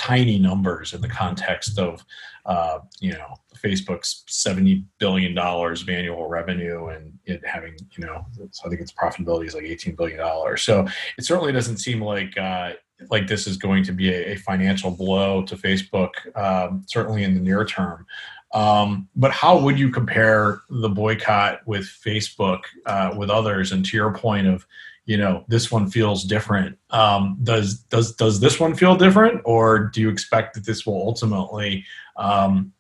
tiny 0.01 0.39
numbers 0.39 0.93
in 0.95 1.01
the 1.01 1.07
context 1.07 1.77
of 1.77 2.03
uh, 2.47 2.79
you 2.99 3.11
know 3.13 3.35
Facebook's 3.63 4.23
seventy 4.27 4.83
billion 4.97 5.35
dollars 5.35 5.83
of 5.83 5.89
annual 5.89 6.27
revenue 6.27 6.87
and 6.87 7.13
it 7.25 7.45
having 7.45 7.75
you 7.95 8.03
know 8.03 8.25
I 8.65 8.69
think 8.69 8.81
its 8.81 8.91
profitability 8.91 9.45
is 9.45 9.53
like 9.53 9.65
eighteen 9.65 9.95
billion 9.95 10.17
dollars. 10.17 10.63
So 10.63 10.87
it 11.19 11.23
certainly 11.23 11.51
doesn't 11.51 11.77
seem 11.77 12.01
like 12.01 12.35
uh, 12.35 12.73
like 13.11 13.27
this 13.27 13.45
is 13.45 13.57
going 13.57 13.83
to 13.83 13.91
be 13.91 14.09
a, 14.09 14.33
a 14.33 14.35
financial 14.37 14.89
blow 14.89 15.43
to 15.43 15.55
Facebook, 15.55 16.13
um, 16.35 16.83
certainly 16.87 17.23
in 17.23 17.35
the 17.35 17.39
near 17.39 17.63
term. 17.63 18.07
Um, 18.55 19.07
but 19.15 19.31
how 19.31 19.57
would 19.59 19.77
you 19.77 19.91
compare 19.91 20.61
the 20.69 20.89
boycott 20.89 21.59
with 21.67 21.85
Facebook 21.85 22.61
uh, 22.87 23.13
with 23.15 23.29
others? 23.29 23.71
And 23.71 23.85
to 23.85 23.95
your 23.95 24.13
point 24.13 24.47
of 24.47 24.65
you 25.11 25.17
know 25.17 25.43
this 25.49 25.69
one 25.69 25.91
feels 25.91 26.23
different. 26.23 26.77
Um, 26.89 27.37
does 27.43 27.79
does 27.93 28.15
does 28.15 28.39
this 28.39 28.61
one 28.61 28.73
feel 28.75 28.95
different 28.95 29.41
or 29.43 29.91
do 29.93 29.99
you 29.99 30.09
expect 30.09 30.53
that 30.53 30.65
this 30.65 30.85
will 30.85 31.01
ultimately 31.05 31.83
um, 32.15 32.71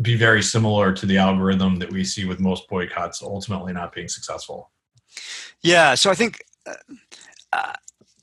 be 0.00 0.16
very 0.16 0.42
similar 0.42 0.94
to 0.94 1.04
the 1.04 1.18
algorithm 1.18 1.78
that 1.80 1.92
we 1.92 2.04
see 2.04 2.24
with 2.24 2.40
most 2.40 2.66
boycotts 2.68 3.22
ultimately 3.22 3.74
not 3.74 3.92
being 3.94 4.08
successful? 4.08 4.70
Yeah 5.60 5.94
so 5.94 6.10
i 6.10 6.14
think 6.14 6.42
uh, 6.66 6.74
uh 7.52 7.72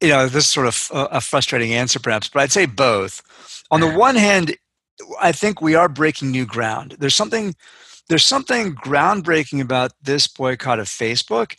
you 0.02 0.10
know 0.10 0.26
this 0.26 0.45
is 0.45 0.49
sort 0.49 0.67
of 0.67 0.89
a, 0.91 1.17
a 1.17 1.21
frustrating 1.21 1.71
answer 1.71 1.99
perhaps 1.99 2.28
but 2.30 2.41
i'd 2.41 2.52
say 2.52 2.65
both. 2.65 3.21
On 3.69 3.80
the 3.80 3.93
one 3.93 4.15
hand 4.15 4.56
i 5.21 5.32
think 5.32 5.62
we 5.62 5.76
are 5.76 5.88
breaking 5.88 6.32
new 6.32 6.47
ground. 6.47 6.95
There's 6.97 7.15
something 7.15 7.54
there's 8.10 8.26
something 8.26 8.73
groundbreaking 8.73 9.62
about 9.62 9.91
this 10.02 10.28
boycott 10.28 10.80
of 10.80 10.88
facebook 10.88 11.54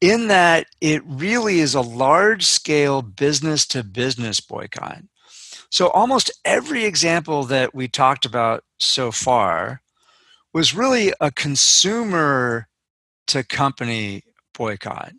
in 0.00 0.28
that 0.28 0.66
it 0.80 1.02
really 1.06 1.60
is 1.60 1.74
a 1.74 1.80
large 1.80 2.44
scale 2.44 3.02
business 3.02 3.66
to 3.68 3.82
business 3.82 4.40
boycott. 4.40 5.02
So, 5.70 5.88
almost 5.88 6.30
every 6.44 6.84
example 6.84 7.44
that 7.44 7.74
we 7.74 7.88
talked 7.88 8.24
about 8.24 8.64
so 8.78 9.10
far 9.10 9.82
was 10.54 10.74
really 10.74 11.12
a 11.20 11.30
consumer 11.30 12.68
to 13.28 13.42
company 13.42 14.22
boycott. 14.54 15.12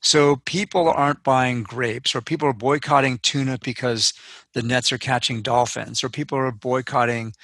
So, 0.00 0.36
people 0.36 0.88
aren't 0.88 1.22
buying 1.22 1.62
grapes, 1.62 2.14
or 2.14 2.20
people 2.20 2.48
are 2.48 2.54
boycotting 2.54 3.18
tuna 3.18 3.58
because 3.62 4.14
the 4.54 4.62
nets 4.62 4.92
are 4.92 4.98
catching 4.98 5.42
dolphins, 5.42 6.02
or 6.02 6.08
people 6.08 6.38
are 6.38 6.50
boycotting 6.52 7.34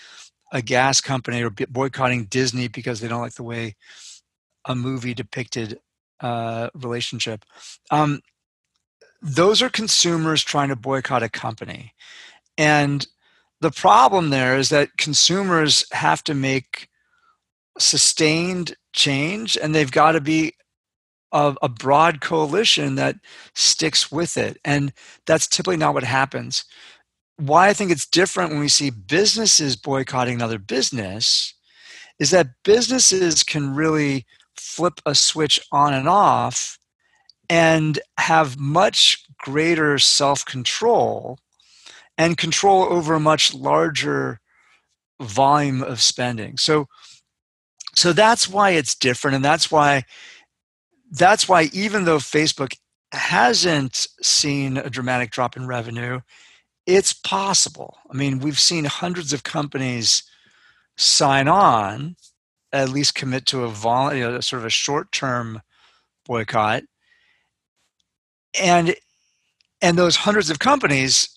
a 0.53 0.63
gas 0.63 1.01
company 1.01 1.43
or 1.43 1.51
boycotting 1.51 2.25
Disney 2.25 2.69
because 2.69 3.01
they 3.01 3.09
don't 3.09 3.21
like 3.21 3.35
the 3.35 3.43
way 3.43 3.77
a 4.65 4.75
movie 4.75 5.15
depicted 5.15 5.79
uh, 6.21 6.71
relationship. 6.75 7.45
Um, 7.91 8.21
those 9.21 9.63
are 9.63 9.69
consumers 9.69 10.43
trying 10.43 10.69
to 10.69 10.77
boycott 10.77 11.23
a 11.23 11.29
company. 11.29 11.95
And 12.57 13.07
the 13.61 13.71
problem 13.71 14.31
there 14.31 14.57
is 14.57 14.69
that 14.69 14.97
consumers 14.97 15.85
have 15.93 16.23
to 16.25 16.35
make 16.35 16.89
sustained 17.79 18.77
change 18.93 19.57
and 19.57 19.75
they've 19.75 19.91
got 19.91 20.13
to 20.13 20.21
be 20.21 20.53
a, 21.33 21.55
a 21.63 21.69
broad 21.69 22.21
coalition 22.21 22.95
that 22.97 23.17
sticks 23.55 24.11
with 24.11 24.37
it. 24.37 24.59
And 24.65 24.93
that's 25.27 25.47
typically 25.47 25.77
not 25.77 25.95
what 25.95 26.05
happens. 26.05 26.65
Why 27.37 27.69
I 27.69 27.73
think 27.73 27.91
it's 27.91 28.07
different 28.07 28.51
when 28.51 28.61
we 28.61 28.69
see 28.69 28.91
businesses 28.91 29.77
boycotting 29.77 30.35
another 30.35 30.59
business 30.59 31.55
is 32.19 32.31
that 32.31 32.49
businesses 32.65 33.45
can 33.45 33.75
really 33.75 34.27
flip 34.59 35.01
a 35.07 35.15
switch 35.15 35.61
on 35.73 35.95
and 35.95 36.09
off 36.09 36.79
and 37.49 37.99
have 38.19 38.59
much 38.59 39.25
greater 39.39 39.99
self 39.99 40.45
control 40.45 41.39
and 42.17 42.37
control 42.37 42.85
over 42.85 43.15
a 43.15 43.21
much 43.21 43.55
larger 43.55 44.41
volume 45.21 45.83
of 45.83 46.01
spending. 46.01 46.57
So, 46.57 46.87
so 47.95 48.13
that's 48.13 48.49
why 48.49 48.71
it's 48.71 48.95
different, 48.95 49.37
and 49.37 49.45
that's 49.45 49.71
why 49.71 50.05
that's 51.11 51.49
why 51.49 51.71
even 51.73 52.05
though 52.05 52.19
Facebook 52.19 52.75
hasn't 53.13 54.07
seen 54.21 54.77
a 54.77 54.91
dramatic 54.91 55.31
drop 55.31 55.57
in 55.57 55.67
revenue, 55.67 56.21
it's 56.87 57.13
possible. 57.13 57.99
I 58.11 58.17
mean, 58.17 58.41
we've 58.41 58.59
seen 58.59 58.85
hundreds 58.85 59.33
of 59.33 59.43
companies 59.43 60.23
sign 60.97 61.49
on, 61.49 62.17
at 62.73 62.91
least 62.91 63.15
commit 63.15 63.47
to 63.47 63.65
a 63.65 63.69
vol- 63.69 64.15
you 64.15 64.23
know, 64.23 64.41
sort 64.41 64.61
of 64.61 64.67
a 64.67 64.71
short-term 64.71 65.63
boycott, 66.27 66.83
and 68.61 68.95
and 69.81 69.97
those 69.97 70.17
hundreds 70.17 70.51
of 70.51 70.59
companies, 70.59 71.29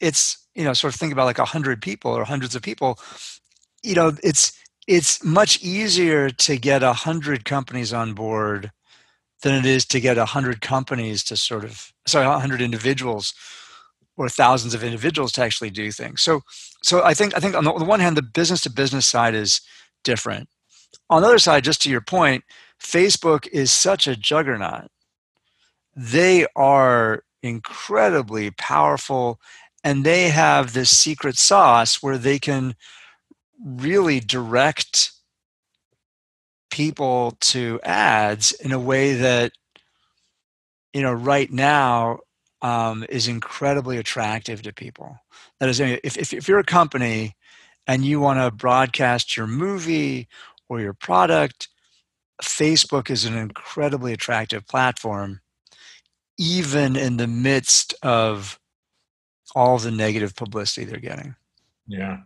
it's 0.00 0.46
you 0.54 0.64
know 0.64 0.72
sort 0.72 0.94
of 0.94 1.00
think 1.00 1.12
about 1.12 1.26
like 1.26 1.38
a 1.38 1.44
hundred 1.44 1.82
people 1.82 2.12
or 2.12 2.24
hundreds 2.24 2.54
of 2.54 2.62
people. 2.62 2.98
You 3.82 3.94
know, 3.94 4.12
it's 4.22 4.52
it's 4.86 5.22
much 5.22 5.62
easier 5.62 6.30
to 6.30 6.56
get 6.56 6.82
a 6.82 6.92
hundred 6.92 7.44
companies 7.44 7.92
on 7.92 8.14
board 8.14 8.72
than 9.42 9.54
it 9.54 9.66
is 9.66 9.84
to 9.86 10.00
get 10.00 10.18
a 10.18 10.24
hundred 10.24 10.60
companies 10.60 11.22
to 11.24 11.36
sort 11.36 11.64
of 11.64 11.92
sorry, 12.06 12.26
a 12.26 12.38
hundred 12.38 12.60
individuals 12.60 13.34
or 14.16 14.28
thousands 14.28 14.74
of 14.74 14.82
individuals 14.82 15.32
to 15.32 15.42
actually 15.42 15.70
do 15.70 15.92
things. 15.92 16.20
So, 16.20 16.40
so 16.82 17.04
I 17.04 17.14
think 17.14 17.36
I 17.36 17.40
think 17.40 17.54
on 17.54 17.64
the, 17.64 17.72
on 17.72 17.78
the 17.78 17.86
one 17.86 18.00
hand, 18.00 18.16
the 18.16 18.22
business 18.22 18.62
to 18.62 18.70
business 18.70 19.06
side 19.06 19.34
is 19.34 19.60
different. 20.04 20.48
On 21.10 21.22
the 21.22 21.28
other 21.28 21.38
side, 21.38 21.64
just 21.64 21.82
to 21.82 21.90
your 21.90 22.00
point, 22.00 22.44
Facebook 22.80 23.46
is 23.48 23.72
such 23.72 24.06
a 24.06 24.16
juggernaut. 24.16 24.88
They 25.96 26.46
are 26.54 27.24
incredibly 27.42 28.50
powerful, 28.50 29.40
and 29.82 30.04
they 30.04 30.28
have 30.28 30.72
this 30.72 30.96
secret 30.96 31.36
sauce 31.36 32.02
where 32.02 32.18
they 32.18 32.38
can 32.38 32.76
really 33.64 34.20
direct 34.20 35.12
people 36.70 37.36
to 37.40 37.80
ads 37.82 38.52
in 38.52 38.72
a 38.72 38.78
way 38.78 39.14
that 39.14 39.52
you 40.92 41.02
know 41.02 41.12
right 41.12 41.50
now 41.50 42.20
um, 42.62 43.04
is 43.08 43.28
incredibly 43.28 43.98
attractive 43.98 44.62
to 44.62 44.72
people. 44.72 45.18
That 45.60 45.68
is, 45.68 45.80
if, 45.80 46.16
if, 46.16 46.32
if 46.32 46.48
you're 46.48 46.58
a 46.58 46.64
company 46.64 47.36
and 47.86 48.04
you 48.04 48.20
want 48.20 48.38
to 48.38 48.50
broadcast 48.50 49.36
your 49.36 49.46
movie 49.46 50.28
or 50.68 50.80
your 50.80 50.94
product, 50.94 51.68
Facebook 52.42 53.10
is 53.10 53.24
an 53.24 53.36
incredibly 53.36 54.12
attractive 54.12 54.66
platform, 54.66 55.40
even 56.38 56.96
in 56.96 57.16
the 57.16 57.26
midst 57.26 57.94
of 58.02 58.58
all 59.54 59.78
the 59.78 59.90
negative 59.90 60.36
publicity 60.36 60.84
they're 60.84 61.00
getting. 61.00 61.34
Yeah. 61.86 62.18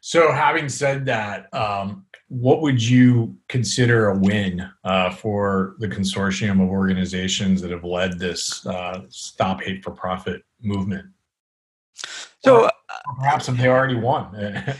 So, 0.00 0.32
having 0.32 0.68
said 0.68 1.06
that, 1.06 1.52
um, 1.54 2.06
what 2.28 2.62
would 2.62 2.82
you 2.82 3.36
consider 3.48 4.08
a 4.08 4.18
win 4.18 4.68
uh, 4.82 5.10
for 5.10 5.76
the 5.78 5.88
consortium 5.88 6.62
of 6.62 6.68
organizations 6.68 7.60
that 7.62 7.70
have 7.70 7.84
led 7.84 8.18
this 8.18 8.66
uh, 8.66 9.02
Stop 9.10 9.62
Hate 9.62 9.84
for 9.84 9.92
Profit 9.92 10.42
movement? 10.60 11.06
So, 12.44 12.68
perhaps 13.18 13.46
they 13.46 13.68
already 13.68 13.96
won? 13.96 14.28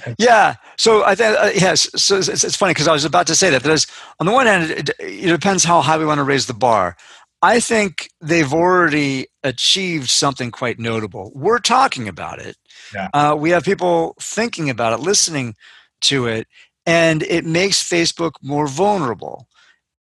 yeah. 0.19 0.55
So 0.77 1.05
I 1.05 1.15
think 1.15 1.37
uh, 1.39 1.51
yes. 1.55 1.89
So 2.01 2.19
it's, 2.19 2.29
it's 2.29 2.57
funny 2.57 2.73
because 2.73 2.89
I 2.89 2.93
was 2.93 3.05
about 3.05 3.27
to 3.29 3.35
say 3.35 3.51
that. 3.51 3.63
There's 3.63 3.87
on 4.21 4.27
the 4.27 4.33
one 4.33 4.47
hand, 4.47 4.71
it, 4.71 4.91
it 4.99 5.27
depends 5.27 5.65
how 5.65 5.81
high 5.81 5.99
we 5.99 6.07
want 6.07 6.19
to 6.19 6.25
raise 6.25 6.47
the 6.47 6.55
bar. 6.55 6.97
I 7.43 7.61
think 7.61 8.09
they've 8.23 8.53
already 8.53 9.27
achieved 9.43 10.09
something 10.09 10.51
quite 10.51 10.79
notable. 10.79 11.31
We're 11.35 11.59
talking 11.59 12.09
about 12.09 12.39
it. 12.39 12.57
Yeah. 12.95 13.09
Uh, 13.13 13.37
we 13.39 13.51
have 13.51 13.65
people 13.65 14.15
thinking 14.19 14.71
about 14.71 14.95
it, 14.95 15.03
listening 15.03 15.55
to 16.03 16.27
it, 16.27 16.49
and 16.87 17.23
it 17.25 17.45
makes 17.45 17.83
Facebook 17.83 18.33
more 18.41 18.67
vulnerable. 18.67 19.47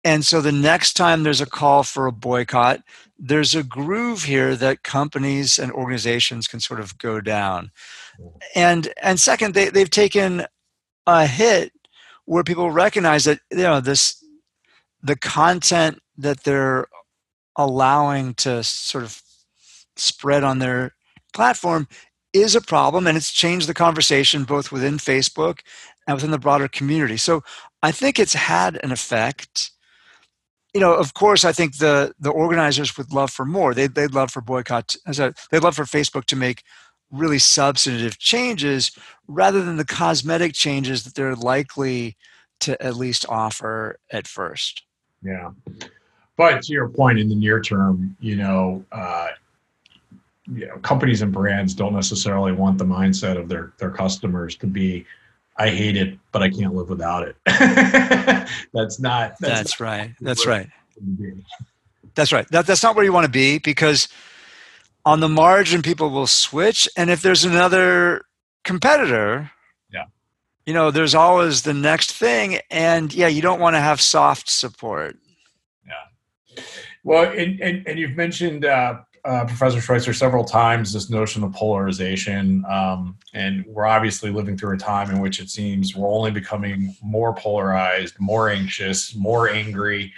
And 0.03 0.25
so 0.25 0.41
the 0.41 0.51
next 0.51 0.93
time 0.93 1.23
there's 1.23 1.41
a 1.41 1.45
call 1.45 1.83
for 1.83 2.07
a 2.07 2.11
boycott, 2.11 2.81
there's 3.19 3.53
a 3.53 3.63
groove 3.63 4.23
here 4.23 4.55
that 4.55 4.83
companies 4.83 5.59
and 5.59 5.71
organizations 5.71 6.47
can 6.47 6.59
sort 6.59 6.79
of 6.79 6.97
go 6.97 7.19
down. 7.19 7.71
And 8.55 8.89
and 9.01 9.19
second, 9.19 9.53
they, 9.53 9.69
they've 9.69 9.89
taken 9.89 10.45
a 11.05 11.25
hit 11.25 11.71
where 12.25 12.43
people 12.43 12.71
recognize 12.71 13.25
that 13.25 13.39
you 13.51 13.57
know 13.57 13.79
this 13.79 14.23
the 15.01 15.15
content 15.15 15.99
that 16.17 16.43
they're 16.43 16.87
allowing 17.55 18.33
to 18.35 18.63
sort 18.63 19.03
of 19.03 19.21
spread 19.95 20.43
on 20.43 20.59
their 20.59 20.93
platform 21.33 21.87
is 22.33 22.55
a 22.55 22.61
problem 22.61 23.07
and 23.07 23.17
it's 23.17 23.31
changed 23.31 23.67
the 23.67 23.73
conversation 23.73 24.43
both 24.43 24.71
within 24.71 24.97
Facebook 24.97 25.59
and 26.05 26.15
within 26.15 26.31
the 26.31 26.39
broader 26.39 26.67
community. 26.67 27.17
So 27.17 27.43
I 27.81 27.91
think 27.91 28.19
it's 28.19 28.33
had 28.33 28.79
an 28.83 28.91
effect. 28.91 29.71
You 30.73 30.81
know, 30.81 30.93
of 30.93 31.13
course, 31.13 31.45
I 31.45 31.51
think 31.51 31.77
the 31.77 32.13
the 32.19 32.29
organizers 32.29 32.97
would 32.97 33.11
love 33.11 33.31
for 33.31 33.45
more. 33.45 33.73
They'd, 33.73 33.95
they'd 33.95 34.13
love 34.13 34.31
for 34.31 34.41
boycott, 34.41 34.95
uh, 35.05 35.09
as 35.09 35.19
a, 35.19 35.33
they'd 35.49 35.63
love 35.63 35.75
for 35.75 35.85
Facebook 35.85 36.25
to 36.25 36.35
make 36.35 36.63
really 37.11 37.39
substantive 37.39 38.19
changes 38.19 38.91
rather 39.27 39.63
than 39.63 39.77
the 39.77 39.85
cosmetic 39.85 40.53
changes 40.53 41.03
that 41.03 41.15
they're 41.15 41.35
likely 41.35 42.17
to 42.59 42.81
at 42.83 42.95
least 42.95 43.25
offer 43.29 43.99
at 44.11 44.27
first. 44.27 44.83
Yeah. 45.23 45.51
But 46.35 46.61
to 46.63 46.73
your 46.73 46.89
point, 46.89 47.19
in 47.19 47.29
the 47.29 47.35
near 47.35 47.61
term, 47.61 48.15
you 48.19 48.35
know, 48.35 48.85
uh, 48.91 49.29
you 50.45 50.67
know, 50.67 50.77
companies 50.77 51.21
and 51.21 51.31
brands 51.31 51.73
don't 51.73 51.93
necessarily 51.93 52.51
want 52.51 52.77
the 52.77 52.85
mindset 52.85 53.37
of 53.37 53.49
their 53.49 53.73
their 53.79 53.89
customers 53.89 54.55
to 54.57 54.67
be 54.67 55.05
I 55.57 55.69
hate 55.69 55.97
it, 55.97 56.17
but 56.31 56.43
I 56.43 56.49
can't 56.49 56.75
live 56.75 56.89
without 56.89 57.27
it. 57.27 57.35
that's 58.73 58.99
not. 58.99 59.37
That's, 59.39 59.39
that's 59.39 59.79
not 59.79 59.85
right. 59.85 60.11
That's 60.21 60.45
right. 60.45 60.69
That's 62.13 62.31
right. 62.31 62.47
That, 62.49 62.67
that's 62.67 62.83
not 62.83 62.95
where 62.95 63.03
you 63.03 63.11
want 63.11 63.25
to 63.25 63.31
be 63.31 63.57
because 63.57 64.07
on 65.07 65.21
the 65.21 65.29
margin, 65.29 65.81
people 65.81 66.09
will 66.09 66.27
switch. 66.27 66.89
And 66.97 67.09
if 67.09 67.21
there's 67.21 67.45
another 67.45 68.23
competitor, 68.65 69.49
yeah, 69.89 70.03
you 70.65 70.73
know, 70.73 70.91
there's 70.91 71.15
always 71.15 71.61
the 71.61 71.73
next 71.73 72.11
thing. 72.11 72.59
And 72.69 73.13
yeah, 73.13 73.29
you 73.29 73.41
don't 73.41 73.61
want 73.61 73.77
to 73.77 73.79
have 73.79 74.01
soft 74.01 74.49
support. 74.49 75.15
Yeah. 75.87 76.63
Well, 77.05 77.31
and, 77.31 77.61
and, 77.61 77.87
and 77.87 77.97
you've 77.97 78.17
mentioned 78.17 78.65
uh, 78.65 78.95
uh, 79.23 79.45
Professor 79.45 79.79
Schweitzer 79.79 80.11
several 80.11 80.43
times 80.43 80.91
this 80.91 81.09
notion 81.09 81.41
of 81.41 81.53
polarization, 81.53 82.65
um, 82.69 83.17
and 83.33 83.63
we're 83.65 83.87
obviously 83.87 84.29
living 84.29 84.57
through 84.57 84.75
a 84.75 84.77
time 84.77 85.09
in 85.09 85.21
which 85.21 85.39
it 85.39 85.49
seems 85.49 85.95
we're 85.95 86.11
only 86.11 86.31
becoming 86.31 86.93
more 87.01 87.33
polarized, 87.33 88.19
more 88.19 88.49
anxious, 88.49 89.15
more 89.15 89.47
angry. 89.49 90.13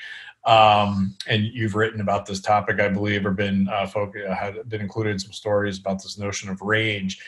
Um, 0.46 1.16
and 1.28 1.44
you've 1.44 1.76
written 1.76 2.02
about 2.02 2.26
this 2.26 2.40
topic, 2.40 2.80
I 2.80 2.90
believe, 2.90 3.26
or 3.26 3.32
been 3.32 3.68
uh, 3.70 3.88
folk, 3.88 4.16
uh, 4.18 4.34
had 4.34 4.68
been 4.70 4.82
included 4.82 5.12
in 5.12 5.20
some 5.20 5.34
stories 5.34 5.80
about 5.80 6.02
this 6.02 6.18
notion 6.18 6.50
of 6.50 6.62
range. 6.62 7.22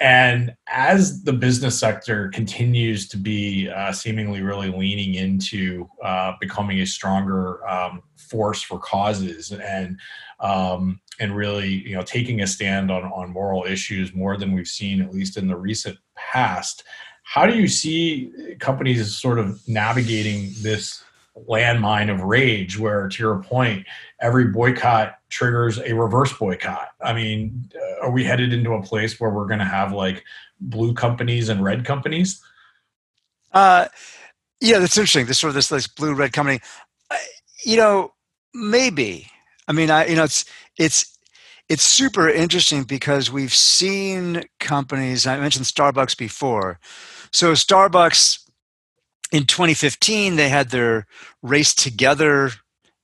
And 0.00 0.54
as 0.66 1.22
the 1.24 1.32
business 1.32 1.78
sector 1.78 2.28
continues 2.30 3.06
to 3.08 3.18
be 3.18 3.68
uh, 3.68 3.92
seemingly 3.92 4.40
really 4.40 4.70
leaning 4.70 5.14
into 5.14 5.88
uh, 6.02 6.32
becoming 6.40 6.80
a 6.80 6.86
stronger 6.86 7.66
um, 7.68 8.02
force 8.16 8.62
for 8.62 8.78
causes 8.78 9.52
and 9.52 9.98
um, 10.40 11.00
and 11.18 11.36
really 11.36 11.68
you 11.86 11.94
know 11.94 12.02
taking 12.02 12.40
a 12.40 12.46
stand 12.46 12.90
on 12.90 13.04
on 13.04 13.30
moral 13.30 13.64
issues 13.64 14.14
more 14.14 14.38
than 14.38 14.52
we've 14.52 14.68
seen 14.68 15.02
at 15.02 15.12
least 15.12 15.36
in 15.36 15.46
the 15.46 15.56
recent 15.56 15.98
past 16.14 16.84
how 17.24 17.46
do 17.46 17.54
you 17.58 17.68
see 17.68 18.32
companies 18.58 19.16
sort 19.16 19.38
of 19.38 19.60
navigating 19.68 20.52
this 20.62 21.04
landmine 21.48 22.12
of 22.12 22.22
rage 22.22 22.78
where 22.78 23.08
to 23.08 23.22
your 23.22 23.42
point 23.42 23.86
every 24.20 24.46
boycott 24.46 25.14
triggers 25.28 25.78
a 25.78 25.94
reverse 25.94 26.32
boycott 26.32 26.88
i 27.02 27.12
mean 27.12 27.70
uh, 27.74 28.06
are 28.06 28.10
we 28.10 28.24
headed 28.24 28.52
into 28.52 28.72
a 28.72 28.82
place 28.82 29.18
where 29.20 29.30
we're 29.30 29.46
going 29.46 29.60
to 29.60 29.64
have 29.64 29.92
like 29.92 30.24
blue 30.60 30.92
companies 30.92 31.48
and 31.48 31.62
red 31.62 31.84
companies 31.84 32.42
uh 33.52 33.86
yeah 34.60 34.78
that's 34.78 34.98
interesting 34.98 35.26
this 35.26 35.38
sort 35.38 35.50
of 35.50 35.54
this 35.54 35.68
this 35.68 35.86
blue 35.86 36.14
red 36.14 36.32
company 36.32 36.60
you 37.64 37.76
know 37.76 38.12
maybe 38.52 39.30
I 39.70 39.72
mean, 39.72 39.88
I 39.88 40.06
you 40.08 40.16
know 40.16 40.24
it's 40.24 40.44
it's 40.76 41.16
it's 41.68 41.84
super 41.84 42.28
interesting 42.28 42.82
because 42.82 43.30
we've 43.30 43.54
seen 43.54 44.42
companies. 44.58 45.28
I 45.28 45.38
mentioned 45.38 45.66
Starbucks 45.66 46.18
before. 46.18 46.80
So 47.30 47.52
Starbucks 47.52 48.49
in 49.32 49.44
2015 49.44 50.36
they 50.36 50.48
had 50.48 50.70
their 50.70 51.06
race 51.42 51.74
together 51.74 52.50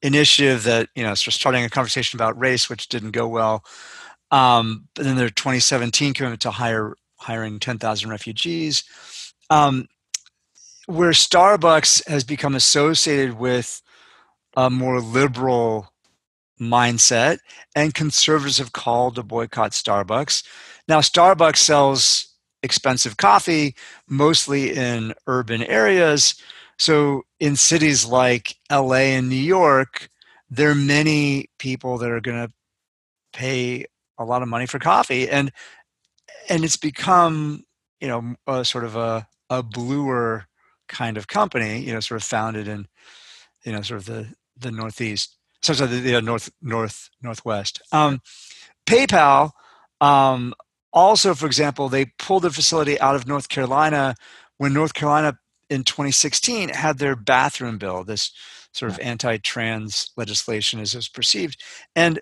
initiative 0.02 0.64
that 0.64 0.88
you 0.94 1.02
know 1.02 1.14
starting 1.14 1.64
a 1.64 1.70
conversation 1.70 2.16
about 2.16 2.38
race, 2.38 2.68
which 2.68 2.88
didn't 2.88 3.12
go 3.12 3.26
well. 3.26 3.64
Um, 4.30 4.88
but 4.94 5.04
then 5.04 5.16
their 5.16 5.30
2017 5.30 6.14
commitment 6.14 6.42
to 6.42 6.50
hire 6.50 6.94
hiring 7.18 7.58
10,000 7.58 8.10
refugees. 8.10 8.84
Um, 9.50 9.88
where 10.86 11.10
Starbucks 11.10 12.06
has 12.08 12.24
become 12.24 12.54
associated 12.54 13.38
with 13.38 13.82
a 14.56 14.70
more 14.70 15.00
liberal 15.00 15.92
mindset, 16.60 17.38
and 17.74 17.94
conservatives 17.94 18.58
have 18.58 18.72
called 18.72 19.16
to 19.16 19.22
boycott 19.22 19.72
Starbucks. 19.72 20.44
Now, 20.88 21.00
Starbucks 21.00 21.58
sells 21.58 22.35
expensive 22.62 23.16
coffee 23.16 23.74
mostly 24.08 24.72
in 24.72 25.14
urban 25.26 25.62
areas. 25.62 26.40
So, 26.78 27.22
in 27.40 27.56
cities 27.56 28.04
like 28.04 28.56
LA 28.70 29.14
and 29.16 29.28
New 29.28 29.36
York, 29.36 30.10
there 30.50 30.70
are 30.70 30.74
many 30.74 31.48
people 31.58 31.98
that 31.98 32.10
are 32.10 32.20
going 32.20 32.46
to 32.46 32.52
pay 33.32 33.86
a 34.18 34.24
lot 34.24 34.42
of 34.42 34.48
money 34.48 34.66
for 34.66 34.78
coffee. 34.78 35.28
And 35.28 35.52
and 36.48 36.64
it's 36.64 36.76
become 36.76 37.64
you 38.00 38.08
know 38.08 38.34
a, 38.46 38.64
sort 38.64 38.84
of 38.84 38.96
a 38.96 39.26
a 39.50 39.62
bluer 39.62 40.46
kind 40.88 41.16
of 41.16 41.28
company. 41.28 41.80
You 41.80 41.92
know, 41.92 42.00
sort 42.00 42.20
of 42.20 42.26
founded 42.26 42.68
in 42.68 42.86
you 43.64 43.72
know 43.72 43.82
sort 43.82 44.00
of 44.00 44.06
the 44.06 44.34
the 44.58 44.70
northeast, 44.70 45.36
so, 45.62 45.72
so 45.74 45.86
the, 45.86 46.00
the 46.00 46.22
north 46.22 46.50
north 46.62 47.10
northwest. 47.22 47.80
Um, 47.92 48.20
PayPal. 48.86 49.50
Um, 50.00 50.54
also, 50.96 51.34
for 51.34 51.44
example, 51.44 51.90
they 51.90 52.06
pulled 52.18 52.42
their 52.42 52.50
facility 52.50 52.98
out 53.00 53.14
of 53.14 53.28
North 53.28 53.50
Carolina 53.50 54.14
when 54.56 54.72
North 54.72 54.94
Carolina 54.94 55.38
in 55.68 55.84
2016 55.84 56.70
had 56.70 56.98
their 56.98 57.14
bathroom 57.14 57.76
bill, 57.76 58.02
this 58.02 58.32
sort 58.72 58.90
of 58.90 58.98
anti-trans 59.00 60.10
legislation 60.16 60.80
as 60.80 60.94
it 60.94 60.98
was 60.98 61.08
perceived, 61.08 61.62
and 61.94 62.20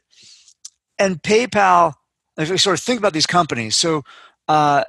and 0.99 1.23
PayPal. 1.23 1.95
If 2.37 2.51
we 2.51 2.59
sort 2.59 2.77
of 2.77 2.85
think 2.85 2.99
about 2.99 3.13
these 3.13 3.27
companies, 3.27 3.77
so 3.77 4.03
uh, 4.49 4.83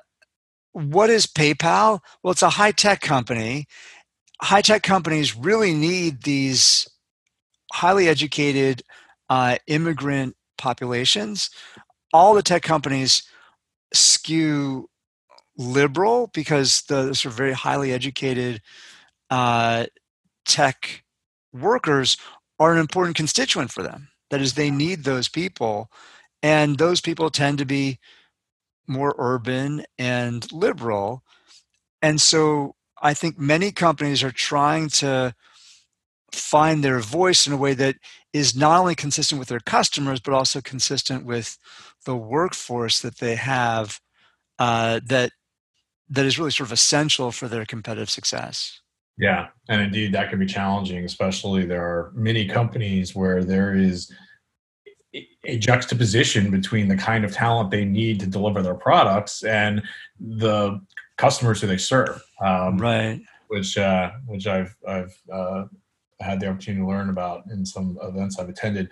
what 0.72 1.12
is 1.12 1.28
PayPal? 1.28 2.00
Well, 2.24 2.32
it's 2.32 2.42
a 2.42 2.50
high 2.50 2.72
tech 2.72 3.02
company. 3.02 3.68
High 4.42 4.62
tech 4.62 4.82
companies 4.82 5.38
really 5.38 5.76
need 5.76 6.24
these 6.24 6.90
highly 7.72 8.08
educated 8.08 8.82
uh, 9.30 9.58
immigrant 9.68 10.36
populations. 10.58 11.52
All 12.12 12.34
the 12.34 12.42
tech 12.42 12.64
companies 12.64 13.22
skew 13.94 14.90
liberal 15.58 16.30
because 16.34 16.84
the 16.84 17.14
sort 17.14 17.32
of 17.32 17.38
very 17.38 17.54
highly 17.54 17.92
educated 17.92 18.62
uh, 19.30 19.86
tech 20.46 21.04
workers 21.54 22.18
are 22.60 22.74
an 22.74 22.80
important 22.80 23.16
constituent 23.16 23.72
for 23.72 23.84
them. 23.84 24.10
That 24.30 24.42
is, 24.42 24.54
they 24.54 24.72
need 24.72 25.04
those 25.04 25.30
people, 25.30 25.90
and 26.42 26.78
those 26.78 27.02
people 27.02 27.30
tend 27.30 27.58
to 27.60 27.66
be 27.66 28.00
more 28.88 29.16
urban 29.18 29.86
and 29.98 30.52
liberal. 30.52 31.24
And 32.02 32.22
so 32.22 32.76
I 33.02 33.14
think 33.14 33.40
many 33.40 33.72
companies 33.72 34.24
are 34.24 34.32
trying 34.32 34.90
to 34.90 35.36
find 36.32 36.84
their 36.84 37.00
voice 37.00 37.48
in 37.48 37.54
a 37.54 37.58
way 37.58 37.74
that 37.74 37.96
is 38.34 38.56
not 38.56 38.80
only 38.80 38.96
consistent 38.96 39.40
with 39.40 39.48
their 39.48 39.60
customers, 39.60 40.20
but 40.20 40.34
also 40.34 40.62
consistent 40.62 41.26
with 41.26 41.58
the 42.06 42.16
workforce 42.16 43.02
that 43.02 43.18
they 43.20 43.36
have 43.36 44.00
uh, 44.60 45.00
that 45.06 45.32
that 46.10 46.26
is 46.26 46.38
really 46.38 46.52
sort 46.52 46.68
of 46.68 46.74
essential 46.74 47.32
for 47.32 47.48
their 47.48 47.66
competitive 47.66 48.10
success. 48.10 48.80
Yeah, 49.18 49.48
and 49.70 49.82
indeed 49.82 50.14
that 50.14 50.30
can 50.30 50.40
be 50.40 50.46
challenging, 50.46 51.06
especially 51.06 51.66
there 51.66 51.84
are 51.84 52.12
many 52.16 52.48
companies 52.48 53.16
where 53.16 53.44
there 53.44 53.74
is 53.74 54.12
a 55.46 55.58
juxtaposition 55.58 56.52
between 56.52 56.88
the 56.90 56.98
kind 56.98 57.24
of 57.24 57.32
talent 57.32 57.72
they 57.72 57.86
need 57.86 58.20
to 58.20 58.28
deliver 58.28 58.62
their 58.62 58.76
products 58.76 59.44
and 59.44 59.82
the 60.20 60.82
customers 61.18 61.62
who 61.62 61.68
they 61.68 61.78
serve. 61.78 62.22
Um, 62.42 62.78
right. 62.78 63.22
Which 63.48 63.78
uh, 63.78 64.12
which 64.26 64.48
I've 64.48 64.76
I've 64.88 65.16
uh, 65.32 65.66
had 66.20 66.40
the 66.40 66.48
opportunity 66.48 66.82
to 66.82 66.88
learn 66.88 67.10
about 67.10 67.44
in 67.52 67.66
some 67.66 67.98
events 68.02 68.40
I've 68.40 68.50
attended. 68.50 68.90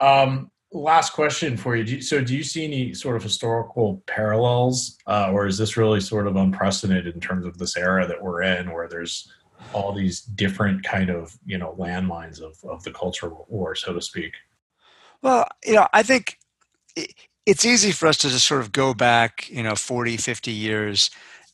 Um, 0.00 0.50
last 0.72 1.12
question 1.12 1.56
for 1.56 1.76
you. 1.76 1.84
Do 1.84 1.96
you, 1.96 2.02
So, 2.02 2.20
do 2.20 2.36
you 2.36 2.42
see 2.42 2.64
any 2.64 2.94
sort 2.94 3.16
of 3.16 3.22
historical 3.22 4.02
parallels, 4.06 4.98
uh, 5.06 5.30
or 5.32 5.46
is 5.46 5.58
this 5.58 5.76
really 5.76 6.00
sort 6.00 6.26
of 6.26 6.36
unprecedented 6.36 7.14
in 7.14 7.20
terms 7.20 7.46
of 7.46 7.58
this 7.58 7.76
era 7.76 8.06
that 8.06 8.22
we're 8.22 8.42
in, 8.42 8.72
where 8.72 8.88
there's 8.88 9.30
all 9.72 9.92
these 9.92 10.20
different 10.20 10.84
kind 10.84 11.10
of 11.10 11.36
you 11.44 11.58
know 11.58 11.74
landmines 11.78 12.40
of 12.40 12.56
of 12.68 12.82
the 12.84 12.92
cultural 12.92 13.46
war, 13.48 13.74
so 13.74 13.92
to 13.92 14.00
speak? 14.00 14.32
Well, 15.22 15.46
you 15.64 15.74
know, 15.74 15.88
I 15.92 16.02
think 16.02 16.38
it's 17.46 17.64
easy 17.64 17.92
for 17.92 18.06
us 18.06 18.18
to 18.18 18.28
just 18.28 18.46
sort 18.46 18.60
of 18.60 18.72
go 18.72 18.92
back, 18.92 19.48
you 19.50 19.62
know, 19.62 19.74
40, 19.74 20.16
50 20.16 20.50
years 20.50 21.10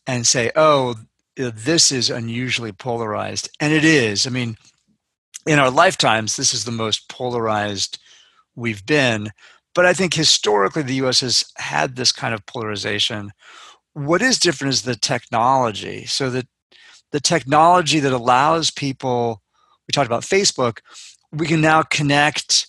and 0.06 0.26
say, 0.26 0.50
oh, 0.56 0.96
this 1.36 1.92
is 1.92 2.10
unusually 2.10 2.72
polarized. 2.72 3.50
And 3.60 3.72
it 3.72 3.84
is. 3.84 4.26
I 4.26 4.30
mean, 4.30 4.56
in 5.46 5.58
our 5.58 5.70
lifetimes, 5.70 6.36
this 6.36 6.54
is 6.54 6.64
the 6.64 6.70
most 6.70 7.08
polarized 7.08 7.98
we've 8.54 8.84
been. 8.86 9.30
But 9.74 9.86
I 9.86 9.94
think 9.94 10.14
historically, 10.14 10.82
the 10.82 11.06
US 11.06 11.20
has 11.20 11.44
had 11.56 11.96
this 11.96 12.12
kind 12.12 12.34
of 12.34 12.44
polarization. 12.46 13.32
What 13.94 14.22
is 14.22 14.38
different 14.38 14.74
is 14.74 14.82
the 14.82 14.96
technology. 14.96 16.04
So 16.06 16.30
that 16.30 16.46
the 17.10 17.20
technology 17.20 18.00
that 18.00 18.12
allows 18.12 18.70
people, 18.70 19.42
we 19.86 19.92
talked 19.92 20.06
about 20.06 20.22
Facebook, 20.22 20.78
we 21.32 21.46
can 21.46 21.60
now 21.60 21.82
connect 21.82 22.66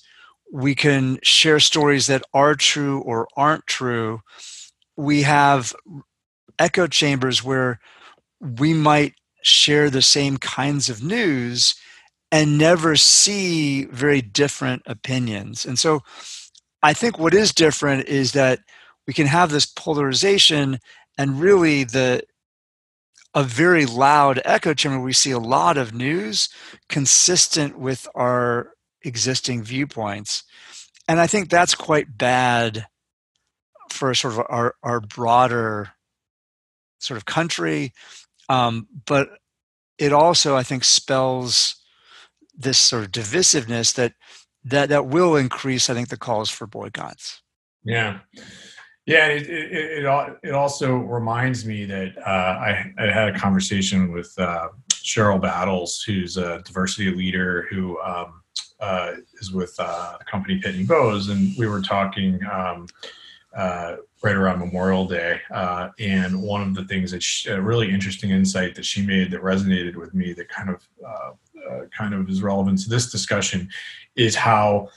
we 0.54 0.76
can 0.76 1.18
share 1.24 1.60
stories 1.60 2.06
that 2.06 2.22
are 2.32 2.54
true 2.54 3.00
or 3.02 3.28
aren't 3.36 3.66
true. 3.66 4.22
We 4.96 5.24
have 5.24 5.74
echo 6.60 6.86
chambers 6.86 7.44
where 7.44 7.80
we 8.40 8.76
might 8.76 9.16
share 9.42 9.90
the 9.90 10.04
same 10.04 10.38
kinds 10.38 10.92
of 10.92 11.04
news 11.04 11.74
and 12.34 12.58
never 12.58 12.96
see 12.96 13.86
very 13.86 14.20
different 14.20 14.82
opinions. 14.88 15.68
And 15.68 15.78
so 15.78 16.02
I 16.82 16.92
think 16.92 17.20
what 17.20 17.36
is 17.36 17.54
different 17.54 18.08
is 18.08 18.32
that 18.32 18.58
we 19.06 19.14
can 19.14 19.28
have 19.28 19.52
this 19.52 19.68
polarization 19.68 20.80
and 21.16 21.40
really 21.40 21.84
the 21.84 22.24
a 23.36 23.44
very 23.44 23.86
loud 23.86 24.42
echo 24.46 24.74
chamber 24.74 25.00
we 25.00 25.14
see 25.14 25.30
a 25.30 25.38
lot 25.38 25.78
of 25.78 25.94
news 25.94 26.50
consistent 26.90 27.78
with 27.78 28.08
our 28.16 28.72
existing 29.04 29.62
viewpoints. 29.64 30.44
And 31.08 31.20
I 31.20 31.28
think 31.28 31.50
that's 31.50 31.76
quite 31.76 32.18
bad 32.18 32.88
for 33.92 34.12
sort 34.16 34.34
of 34.34 34.46
our, 34.50 34.74
our 34.82 35.00
broader 35.02 35.92
sort 36.98 37.18
of 37.18 37.26
country. 37.26 37.94
Um, 38.50 38.88
but 39.06 39.30
it 40.00 40.12
also, 40.14 40.56
I 40.56 40.64
think, 40.64 40.84
spells 40.84 41.76
this 42.56 42.78
sort 42.78 43.06
of 43.06 43.12
divisiveness 43.12 43.94
that 43.96 44.14
that 44.66 44.90
that 44.90 45.08
will 45.08 45.36
increase, 45.36 45.90
I 45.90 45.94
think, 45.94 46.10
the 46.10 46.18
calls 46.18 46.50
for 46.50 46.68
boycotts. 46.68 47.42
Yeah. 47.84 48.20
Yeah, 49.06 49.28
it, 49.28 49.50
it, 49.50 49.72
it, 49.74 50.38
it 50.44 50.54
also 50.54 50.96
reminds 50.96 51.66
me 51.66 51.84
that 51.84 52.18
uh, 52.26 52.30
I, 52.30 52.94
I 52.98 53.08
had 53.08 53.36
a 53.36 53.38
conversation 53.38 54.14
with 54.14 54.34
uh, 54.38 54.70
Sheryl 54.92 55.42
Battles, 55.42 56.02
who's 56.08 56.38
a 56.38 56.62
diversity 56.62 57.14
leader 57.14 57.68
who 57.70 58.00
um, 58.00 58.42
uh, 58.80 59.12
is 59.42 59.52
with 59.52 59.76
uh, 59.78 60.18
a 60.22 60.24
company 60.24 60.62
Pitney 60.62 60.88
Bowes, 60.88 61.28
and 61.28 61.54
we 61.58 61.68
were 61.68 61.82
talking 61.82 62.40
um, 62.50 62.88
uh, 63.56 63.98
right 64.24 64.36
around 64.36 64.60
Memorial 64.60 65.06
Day. 65.06 65.40
Uh, 65.52 65.90
and 66.00 66.42
one 66.42 66.62
of 66.62 66.76
the 66.76 66.86
things 66.86 67.12
that 67.12 67.22
she, 67.22 67.50
a 67.50 67.62
really 67.62 67.92
interesting 67.92 68.32
insight 68.32 68.76
that 68.76 68.86
she 68.86 69.06
made 69.06 69.32
that 69.32 69.42
resonated 69.42 69.96
with 69.96 70.14
me, 70.14 70.34
that 70.34 70.50
kind 70.50 70.70
of 70.70 70.88
uh, 71.06 71.32
uh, 71.70 71.82
kind 71.96 72.14
of 72.14 72.30
is 72.30 72.42
relevant 72.42 72.80
to 72.80 72.90
this 72.90 73.12
discussion, 73.12 73.70
is 74.16 74.36
how 74.36 74.90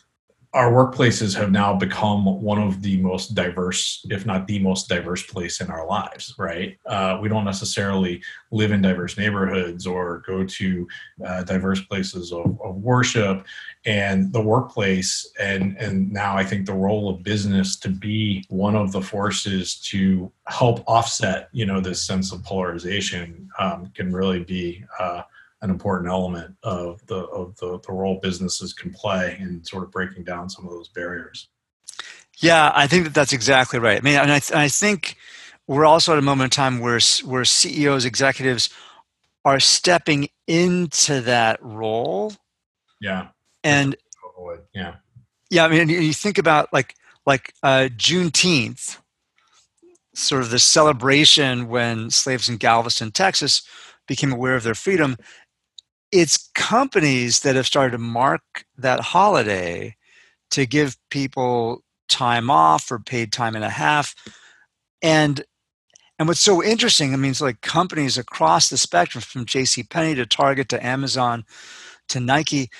our 0.56 0.72
workplaces 0.72 1.36
have 1.36 1.52
now 1.52 1.74
become 1.74 2.24
one 2.24 2.58
of 2.58 2.80
the 2.80 2.96
most 3.02 3.34
diverse, 3.34 4.04
if 4.08 4.24
not 4.24 4.46
the 4.46 4.58
most 4.58 4.88
diverse 4.88 5.22
place 5.22 5.60
in 5.60 5.68
our 5.68 5.86
lives, 5.86 6.34
right? 6.38 6.78
Uh, 6.86 7.18
we 7.20 7.28
don't 7.28 7.44
necessarily 7.44 8.22
live 8.50 8.72
in 8.72 8.80
diverse 8.80 9.18
neighborhoods 9.18 9.86
or 9.86 10.22
go 10.26 10.46
to 10.46 10.88
uh, 11.26 11.42
diverse 11.42 11.82
places 11.82 12.32
of, 12.32 12.58
of, 12.64 12.76
worship 12.76 13.44
and 13.84 14.32
the 14.32 14.40
workplace. 14.40 15.30
And, 15.38 15.76
and 15.76 16.10
now 16.10 16.38
I 16.38 16.44
think 16.44 16.64
the 16.64 16.72
role 16.72 17.10
of 17.10 17.22
business 17.22 17.76
to 17.80 17.90
be 17.90 18.42
one 18.48 18.76
of 18.76 18.92
the 18.92 19.02
forces 19.02 19.78
to 19.90 20.32
help 20.46 20.82
offset, 20.86 21.50
you 21.52 21.66
know, 21.66 21.82
this 21.82 22.00
sense 22.00 22.32
of 22.32 22.42
polarization 22.44 23.50
um, 23.58 23.92
can 23.94 24.10
really 24.10 24.42
be 24.42 24.82
uh, 24.98 25.20
an 25.66 25.70
important 25.72 26.08
element 26.08 26.54
of 26.62 27.04
the 27.06 27.16
of 27.26 27.56
the, 27.56 27.78
the 27.80 27.92
role 27.92 28.18
businesses 28.22 28.72
can 28.72 28.92
play 28.92 29.36
in 29.40 29.64
sort 29.64 29.82
of 29.82 29.90
breaking 29.90 30.24
down 30.24 30.48
some 30.48 30.64
of 30.64 30.70
those 30.70 30.88
barriers. 30.88 31.48
Yeah, 32.38 32.70
I 32.74 32.86
think 32.86 33.04
that 33.04 33.14
that's 33.14 33.32
exactly 33.32 33.78
right. 33.78 33.98
I 33.98 34.00
mean, 34.02 34.16
and 34.16 34.30
I, 34.30 34.38
th- 34.38 34.56
I 34.56 34.68
think 34.68 35.16
we're 35.66 35.86
also 35.86 36.12
at 36.12 36.18
a 36.18 36.22
moment 36.22 36.54
in 36.54 36.56
time 36.56 36.78
where 36.78 37.00
where 37.24 37.44
CEOs, 37.44 38.04
executives 38.04 38.70
are 39.44 39.60
stepping 39.60 40.28
into 40.46 41.20
that 41.22 41.58
role. 41.62 42.32
Yeah. 43.00 43.28
And 43.64 43.96
yeah. 44.72 44.96
Yeah, 45.50 45.64
I 45.64 45.68
mean, 45.68 45.88
you 45.88 46.12
think 46.12 46.38
about 46.38 46.72
like 46.72 46.94
like 47.24 47.52
uh, 47.62 47.88
Juneteenth, 47.96 48.98
sort 50.14 50.42
of 50.42 50.50
the 50.50 50.58
celebration 50.58 51.68
when 51.68 52.10
slaves 52.10 52.48
in 52.48 52.56
Galveston, 52.56 53.10
Texas, 53.10 53.62
became 54.06 54.32
aware 54.32 54.56
of 54.56 54.62
their 54.62 54.74
freedom 54.74 55.16
it's 56.20 56.50
companies 56.54 57.40
that 57.40 57.56
have 57.56 57.66
started 57.66 57.92
to 57.92 57.98
mark 57.98 58.42
that 58.78 59.00
holiday 59.00 59.94
to 60.50 60.66
give 60.66 60.96
people 61.10 61.82
time 62.08 62.50
off 62.50 62.90
or 62.90 62.98
paid 62.98 63.32
time 63.32 63.54
and 63.54 63.64
a 63.64 63.70
half. 63.70 64.14
And 65.02 65.44
and 66.18 66.28
what's 66.28 66.40
so 66.40 66.62
interesting 66.62 67.12
i 67.12 67.16
mean 67.16 67.30
it's 67.30 67.40
like 67.40 67.60
companies 67.60 68.16
across 68.16 68.68
the 68.68 68.78
spectrum 68.78 69.20
from 69.20 69.44
jc 69.44 69.88
penney 69.90 70.14
to 70.14 70.24
target 70.24 70.68
to 70.68 70.84
amazon 70.84 71.44
to 72.08 72.20
nike 72.20 72.70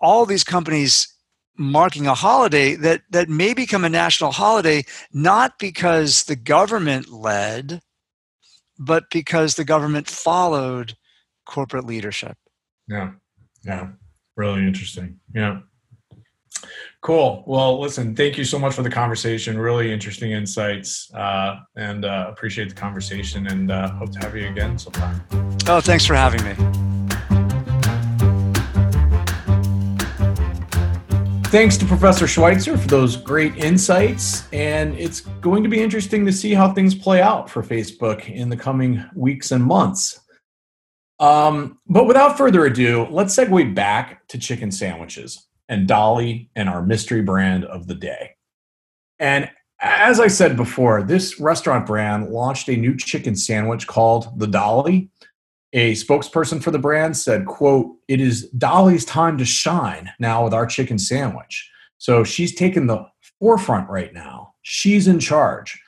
all 0.00 0.26
these 0.26 0.44
companies 0.44 1.14
marking 1.56 2.06
a 2.06 2.14
holiday 2.14 2.74
that 2.74 3.02
that 3.10 3.28
may 3.28 3.54
become 3.54 3.84
a 3.84 3.88
national 3.88 4.32
holiday 4.32 4.84
not 5.12 5.58
because 5.58 6.24
the 6.24 6.36
government 6.36 7.12
led 7.12 7.80
but 8.78 9.04
because 9.10 9.54
the 9.54 9.64
government 9.64 10.08
followed 10.08 10.96
corporate 11.46 11.84
leadership. 11.84 12.36
Yeah. 12.88 13.12
Yeah. 13.64 13.88
Really 14.36 14.66
interesting. 14.66 15.20
Yeah. 15.34 15.60
Cool. 17.00 17.42
Well 17.46 17.80
listen 17.80 18.14
thank 18.14 18.38
you 18.38 18.44
so 18.44 18.58
much 18.58 18.74
for 18.74 18.82
the 18.82 18.90
conversation. 18.90 19.58
Really 19.58 19.92
interesting 19.92 20.32
insights 20.32 21.12
uh, 21.14 21.56
and 21.76 22.04
uh, 22.04 22.26
appreciate 22.28 22.68
the 22.68 22.74
conversation 22.74 23.46
and 23.48 23.70
uh, 23.70 23.90
hope 23.90 24.12
to 24.12 24.18
have 24.20 24.36
you 24.36 24.48
again 24.48 24.78
sometime. 24.78 25.20
Oh 25.66 25.80
thanks 25.80 26.06
for 26.06 26.14
having 26.14 26.42
me. 26.44 26.54
Thanks 31.52 31.76
to 31.76 31.84
Professor 31.84 32.26
Schweitzer 32.26 32.78
for 32.78 32.88
those 32.88 33.14
great 33.14 33.54
insights. 33.56 34.50
And 34.54 34.94
it's 34.98 35.20
going 35.20 35.62
to 35.62 35.68
be 35.68 35.82
interesting 35.82 36.24
to 36.24 36.32
see 36.32 36.54
how 36.54 36.72
things 36.72 36.94
play 36.94 37.20
out 37.20 37.50
for 37.50 37.62
Facebook 37.62 38.26
in 38.26 38.48
the 38.48 38.56
coming 38.56 39.04
weeks 39.14 39.52
and 39.52 39.62
months. 39.62 40.21
Um, 41.22 41.78
but 41.86 42.08
without 42.08 42.36
further 42.36 42.66
ado, 42.66 43.06
let's 43.08 43.36
segue 43.36 43.76
back 43.76 44.26
to 44.26 44.38
chicken 44.38 44.72
sandwiches 44.72 45.46
and 45.68 45.86
Dolly 45.86 46.50
and 46.56 46.68
our 46.68 46.82
mystery 46.82 47.22
brand 47.22 47.64
of 47.64 47.86
the 47.86 47.94
day. 47.94 48.32
And 49.20 49.48
as 49.78 50.18
I 50.18 50.26
said 50.26 50.56
before, 50.56 51.00
this 51.04 51.38
restaurant 51.38 51.86
brand 51.86 52.30
launched 52.30 52.68
a 52.68 52.76
new 52.76 52.96
chicken 52.96 53.36
sandwich 53.36 53.86
called 53.86 54.36
the 54.40 54.48
Dolly. 54.48 55.10
A 55.74 55.92
spokesperson 55.92 56.60
for 56.60 56.72
the 56.72 56.78
brand 56.78 57.16
said 57.16 57.46
quote 57.46 57.96
it 58.08 58.20
is 58.20 58.50
dolly's 58.50 59.04
time 59.04 59.38
to 59.38 59.44
shine 59.44 60.10
now 60.18 60.42
with 60.42 60.52
our 60.52 60.66
chicken 60.66 60.98
sandwich. 60.98 61.70
So 61.98 62.24
she's 62.24 62.54
taken 62.54 62.88
the 62.88 63.06
forefront 63.38 63.88
right 63.88 64.12
now. 64.12 64.54
She's 64.62 65.06
in 65.06 65.20
charge 65.20 65.80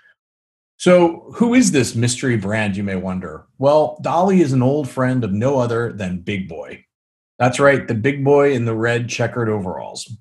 so 0.77 1.33
who 1.37 1.55
is 1.55 1.73
this 1.73 1.95
mystery 1.95 2.37
brand 2.37 2.77
you 2.77 2.83
may 2.83 2.97
wonder 2.97 3.47
well 3.59 3.99
dolly 4.03 4.41
is 4.41 4.53
an 4.53 4.63
old 4.63 4.89
friend 4.89 5.25
of 5.25 5.33
no 5.33 5.59
other 5.59 5.93
than 5.93 6.19
big 6.19 6.49
boy 6.49 6.85
that's 7.39 7.61
right 7.61 7.89
the 7.89 7.95
big 7.95 8.25
boy 8.25 8.53
in 8.53 8.65
the 8.65 8.75
red 8.75 9.09
checkered 9.09 9.49
overalls 9.49 10.17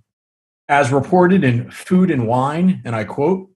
as 0.70 0.92
reported 0.92 1.44
in 1.44 1.70
food 1.70 2.10
and 2.10 2.28
wine 2.28 2.82
and 2.86 2.96
i 2.96 3.04
quote 3.04 3.50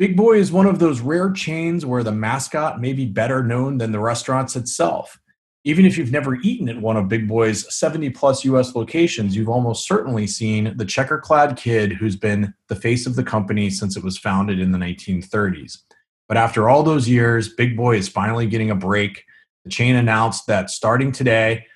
Big 0.00 0.16
Boy 0.16 0.38
is 0.38 0.50
one 0.50 0.64
of 0.64 0.78
those 0.78 1.02
rare 1.02 1.30
chains 1.30 1.84
where 1.84 2.02
the 2.02 2.10
mascot 2.10 2.80
may 2.80 2.94
be 2.94 3.04
better 3.04 3.44
known 3.44 3.76
than 3.76 3.92
the 3.92 4.00
restaurants 4.00 4.56
itself. 4.56 5.20
Even 5.64 5.84
if 5.84 5.98
you've 5.98 6.10
never 6.10 6.36
eaten 6.36 6.70
at 6.70 6.80
one 6.80 6.96
of 6.96 7.06
Big 7.06 7.28
Boy's 7.28 7.70
70 7.76 8.08
plus 8.08 8.42
US 8.46 8.74
locations, 8.74 9.36
you've 9.36 9.50
almost 9.50 9.86
certainly 9.86 10.26
seen 10.26 10.72
the 10.78 10.86
checker 10.86 11.18
clad 11.18 11.54
kid 11.54 11.92
who's 11.92 12.16
been 12.16 12.54
the 12.68 12.76
face 12.76 13.06
of 13.06 13.14
the 13.14 13.22
company 13.22 13.68
since 13.68 13.94
it 13.94 14.02
was 14.02 14.16
founded 14.16 14.58
in 14.58 14.72
the 14.72 14.78
1930s. 14.78 15.82
But 16.30 16.36
after 16.36 16.68
all 16.68 16.84
those 16.84 17.08
years, 17.08 17.48
Big 17.48 17.76
Boy 17.76 17.96
is 17.96 18.08
finally 18.08 18.46
getting 18.46 18.70
a 18.70 18.76
break. 18.76 19.24
The 19.64 19.70
chain 19.70 19.96
announced 19.96 20.46
that 20.46 20.70
starting 20.70 21.10
today, 21.10 21.66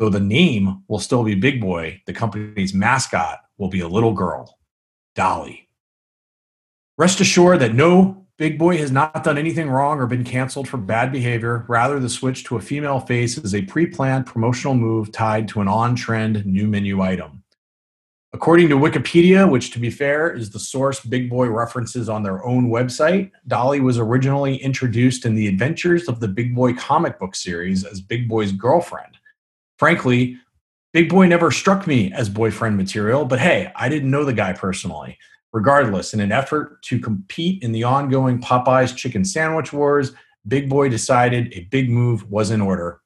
though 0.00 0.08
the 0.08 0.18
name 0.18 0.82
will 0.88 0.98
still 0.98 1.22
be 1.22 1.36
Big 1.36 1.60
Boy, 1.60 2.02
the 2.04 2.12
company's 2.12 2.74
mascot 2.74 3.38
will 3.58 3.68
be 3.68 3.78
a 3.78 3.88
little 3.88 4.12
girl, 4.12 4.58
Dolly. 5.14 5.68
Rest 6.98 7.20
assured 7.20 7.60
that 7.60 7.74
no 7.74 8.26
Big 8.38 8.58
Boy 8.58 8.76
has 8.76 8.90
not 8.90 9.22
done 9.22 9.38
anything 9.38 9.70
wrong 9.70 10.00
or 10.00 10.08
been 10.08 10.24
canceled 10.24 10.66
for 10.66 10.78
bad 10.78 11.12
behavior. 11.12 11.64
Rather, 11.68 12.00
the 12.00 12.08
switch 12.08 12.42
to 12.46 12.56
a 12.56 12.60
female 12.60 12.98
face 12.98 13.38
is 13.38 13.54
a 13.54 13.62
pre 13.62 13.86
planned 13.86 14.26
promotional 14.26 14.74
move 14.74 15.12
tied 15.12 15.46
to 15.46 15.60
an 15.60 15.68
on 15.68 15.94
trend 15.94 16.44
new 16.44 16.66
menu 16.66 17.02
item. 17.02 17.44
According 18.36 18.68
to 18.68 18.76
Wikipedia, 18.76 19.50
which 19.50 19.70
to 19.70 19.78
be 19.78 19.88
fair 19.88 20.30
is 20.30 20.50
the 20.50 20.58
source 20.58 21.00
Big 21.00 21.30
Boy 21.30 21.48
references 21.48 22.06
on 22.10 22.22
their 22.22 22.44
own 22.44 22.68
website, 22.68 23.30
Dolly 23.48 23.80
was 23.80 23.98
originally 23.98 24.56
introduced 24.56 25.24
in 25.24 25.34
the 25.34 25.48
adventures 25.48 26.06
of 26.06 26.20
the 26.20 26.28
Big 26.28 26.54
Boy 26.54 26.74
comic 26.74 27.18
book 27.18 27.34
series 27.34 27.82
as 27.82 28.02
Big 28.02 28.28
Boy's 28.28 28.52
girlfriend. 28.52 29.16
Frankly, 29.78 30.36
Big 30.92 31.08
Boy 31.08 31.26
never 31.26 31.50
struck 31.50 31.86
me 31.86 32.12
as 32.12 32.28
boyfriend 32.28 32.76
material, 32.76 33.24
but 33.24 33.38
hey, 33.38 33.72
I 33.74 33.88
didn't 33.88 34.10
know 34.10 34.26
the 34.26 34.34
guy 34.34 34.52
personally. 34.52 35.16
Regardless, 35.54 36.12
in 36.12 36.20
an 36.20 36.30
effort 36.30 36.82
to 36.82 37.00
compete 37.00 37.62
in 37.62 37.72
the 37.72 37.84
ongoing 37.84 38.38
Popeyes 38.38 38.94
chicken 38.94 39.24
sandwich 39.24 39.72
wars, 39.72 40.12
Big 40.46 40.68
Boy 40.68 40.90
decided 40.90 41.54
a 41.54 41.60
big 41.70 41.88
move 41.88 42.30
was 42.30 42.50
in 42.50 42.60
order. 42.60 43.00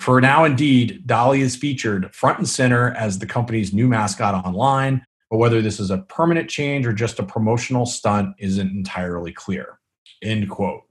For 0.00 0.20
now, 0.20 0.44
indeed, 0.44 1.06
Dolly 1.06 1.40
is 1.40 1.56
featured 1.56 2.14
front 2.14 2.38
and 2.38 2.48
center 2.48 2.92
as 2.92 3.18
the 3.18 3.26
company's 3.26 3.72
new 3.72 3.88
mascot 3.88 4.46
online, 4.46 5.04
but 5.30 5.38
whether 5.38 5.60
this 5.60 5.80
is 5.80 5.90
a 5.90 5.98
permanent 5.98 6.48
change 6.48 6.86
or 6.86 6.92
just 6.92 7.18
a 7.18 7.22
promotional 7.22 7.84
stunt 7.84 8.34
isn't 8.38 8.70
entirely 8.70 9.32
clear. 9.32 9.78
End 10.22 10.48
quote. 10.48 10.84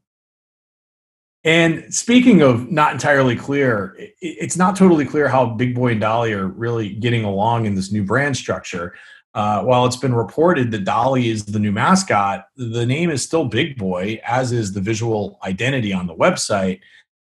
And 1.43 1.93
speaking 1.93 2.41
of 2.41 2.69
not 2.71 2.91
entirely 2.91 3.35
clear, 3.35 3.95
it's 4.19 4.57
not 4.57 4.75
totally 4.75 5.05
clear 5.05 5.29
how 5.29 5.45
Big 5.45 5.75
Boy 5.75 5.91
and 5.91 6.01
Dolly 6.01 6.33
are 6.33 6.47
really 6.47 6.89
getting 6.89 7.23
along 7.23 7.65
in 7.65 7.73
this 7.73 7.91
new 7.91 8.03
brand 8.03 8.35
structure. 8.35 8.95
Uh, 9.33 9.61
while 9.63 9.85
it's 9.85 9.95
been 9.95 10.15
reported 10.15 10.71
that 10.71 10.83
Dolly 10.83 11.29
is 11.29 11.45
the 11.45 11.59
new 11.59 11.71
mascot, 11.71 12.47
the 12.57 12.85
name 12.85 13.09
is 13.09 13.23
still 13.23 13.45
Big 13.45 13.77
Boy, 13.77 14.19
as 14.25 14.51
is 14.51 14.73
the 14.73 14.81
visual 14.81 15.39
identity 15.43 15.93
on 15.93 16.07
the 16.07 16.15
website. 16.15 16.81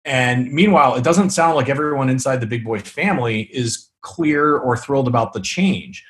And 0.05 0.51
meanwhile, 0.51 0.95
it 0.95 1.03
doesn't 1.03 1.31
sound 1.31 1.55
like 1.55 1.69
everyone 1.69 2.09
inside 2.09 2.37
the 2.37 2.47
Big 2.47 2.63
Boy 2.63 2.79
family 2.79 3.41
is 3.53 3.89
clear 4.01 4.57
or 4.57 4.77
thrilled 4.77 5.07
about 5.07 5.33
the 5.33 5.41
change. 5.41 6.05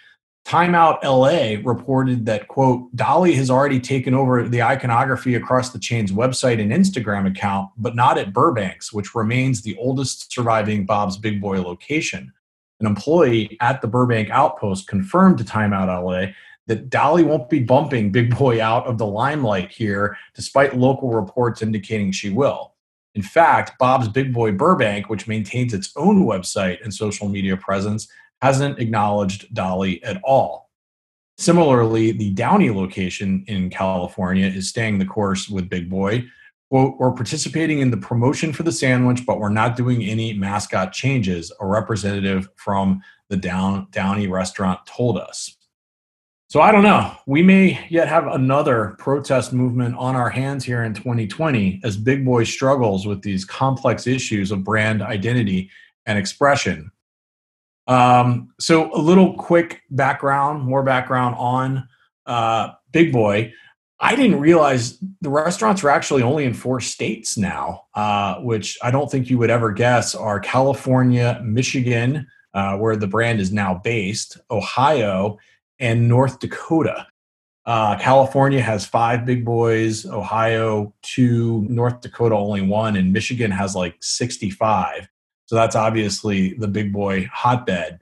Time 0.46 0.74
Out 0.74 1.04
LA 1.04 1.56
reported 1.64 2.26
that, 2.26 2.48
quote, 2.48 2.96
Dolly 2.96 3.34
has 3.34 3.50
already 3.50 3.80
taken 3.80 4.14
over 4.14 4.48
the 4.48 4.64
iconography 4.64 5.36
across 5.36 5.72
the 5.72 5.80
chain's 5.80 6.12
website 6.12 6.62
and 6.62 6.72
Instagram 6.72 7.28
account, 7.28 7.70
but 7.78 7.96
not 7.96 8.18
at 8.18 8.34
Burbank's, 8.34 8.94
which 8.94 9.14
remains 9.14 9.62
the 9.62 9.78
oldest 9.78 10.32
surviving 10.32 10.86
Bob's 10.86 11.18
Big 11.18 11.42
Boy 11.42 11.62
location 11.62 12.32
an 12.80 12.88
employee 12.88 13.58
at 13.62 13.82
the 13.82 13.88
Burbank 13.88 14.30
Outpost 14.30 14.88
confirmed 14.88 15.38
to 15.38 15.44
Time 15.44 15.74
Out 15.74 16.04
LA 16.04 16.28
that 16.68 16.90
Dolly 16.90 17.24
won't 17.24 17.50
be 17.50 17.60
bumping 17.60 18.12
Big 18.12 18.36
Boy 18.38 18.62
out 18.62 18.86
of 18.86 18.98
the 18.98 19.06
limelight 19.06 19.72
here, 19.72 20.18
despite 20.34 20.78
local 20.78 21.12
reports 21.12 21.62
indicating 21.62 22.12
she 22.12 22.30
will. 22.30 22.74
In 23.16 23.22
fact, 23.22 23.78
Bob's 23.80 24.08
Big 24.08 24.34
Boy 24.34 24.52
Burbank, 24.52 25.10
which 25.10 25.28
maintains 25.28 25.74
its 25.74 25.92
own 25.96 26.26
website 26.26 26.84
and 26.84 26.94
social 26.94 27.28
media 27.28 27.58
presence, 27.58 28.08
hasn't 28.42 28.80
acknowledged 28.80 29.54
Dolly 29.54 30.04
at 30.04 30.22
all. 30.24 30.70
Similarly, 31.38 32.12
the 32.12 32.32
Downey 32.32 32.70
location 32.70 33.44
in 33.48 33.70
California 33.70 34.46
is 34.46 34.70
staying 34.70 35.00
the 35.00 35.06
course 35.06 35.50
with 35.50 35.70
Big 35.70 35.90
Boy, 35.90 36.26
quote, 36.70 36.98
we're 37.00 37.12
participating 37.12 37.80
in 37.80 37.92
the 37.92 37.98
promotion 37.98 38.54
for 38.54 38.64
the 38.64 38.72
sandwich, 38.72 39.26
but 39.26 39.40
we're 39.40 39.50
not 39.50 39.76
doing 39.76 40.04
any 40.04 40.34
mascot 40.34 40.94
changes, 40.94 41.52
a 41.60 41.66
representative 41.66 42.50
from 42.56 43.02
the 43.30 43.38
Down, 43.38 43.88
Downey 43.92 44.28
restaurant 44.28 44.86
told 44.86 45.18
us. 45.18 45.56
So 46.50 46.62
I 46.62 46.72
don't 46.72 46.82
know. 46.82 47.16
We 47.28 47.44
may 47.44 47.86
yet 47.90 48.08
have 48.08 48.26
another 48.26 48.96
protest 48.98 49.54
movement 49.54 49.96
on 49.98 50.16
our 50.16 50.32
hands 50.32 50.66
here 50.66 50.84
in 50.84 50.96
2020 50.96 51.80
as 51.84 51.96
Big 51.96 52.26
Boy 52.26 52.44
struggles 52.44 53.06
with 53.06 53.22
these 53.22 53.46
complex 53.46 54.08
issues 54.08 54.52
of 54.52 54.64
brand 54.64 55.04
identity 55.04 55.70
and 56.08 56.18
expression. 56.18 56.92
Um, 57.86 58.52
so, 58.60 58.92
a 58.96 58.98
little 58.98 59.36
quick 59.36 59.84
background, 59.92 60.64
more 60.64 60.82
background 60.82 61.36
on 61.38 61.88
uh, 62.26 62.70
Big 62.92 63.14
Boy. 63.14 63.54
I 64.00 64.16
didn't 64.16 64.40
realize 64.40 64.98
the 65.22 65.30
restaurants 65.30 65.84
are 65.84 65.90
actually 65.90 66.24
only 66.24 66.46
in 66.46 66.56
four 66.56 66.80
states 66.80 67.38
now, 67.38 67.84
uh, 67.94 68.38
which 68.38 68.76
I 68.82 68.90
don't 68.90 69.12
think 69.12 69.30
you 69.30 69.38
would 69.38 69.52
ever 69.52 69.72
guess 69.72 70.16
are 70.16 70.40
California, 70.40 71.42
Michigan, 71.44 72.26
uh, 72.56 72.76
where 72.78 72.96
the 72.96 73.08
brand 73.08 73.40
is 73.40 73.52
now 73.52 73.80
based, 73.84 74.40
Ohio, 74.50 75.38
and 75.80 76.08
North 76.08 76.40
Dakota. 76.40 77.08
Uh, 77.66 77.98
California 78.00 78.62
has 78.62 78.86
five 78.86 79.26
big 79.26 79.46
boys, 79.46 80.06
Ohio, 80.06 80.94
two, 81.02 81.66
North 81.70 82.02
Dakota, 82.02 82.36
only 82.36 82.62
one, 82.62 82.96
and 82.96 83.14
Michigan 83.14 83.52
has 83.52 83.76
like 83.76 83.96
65. 84.02 85.08
So 85.46 85.56
that's 85.56 85.76
obviously 85.76 86.54
the 86.54 86.68
big 86.68 86.92
boy 86.92 87.30
hotbed 87.32 88.00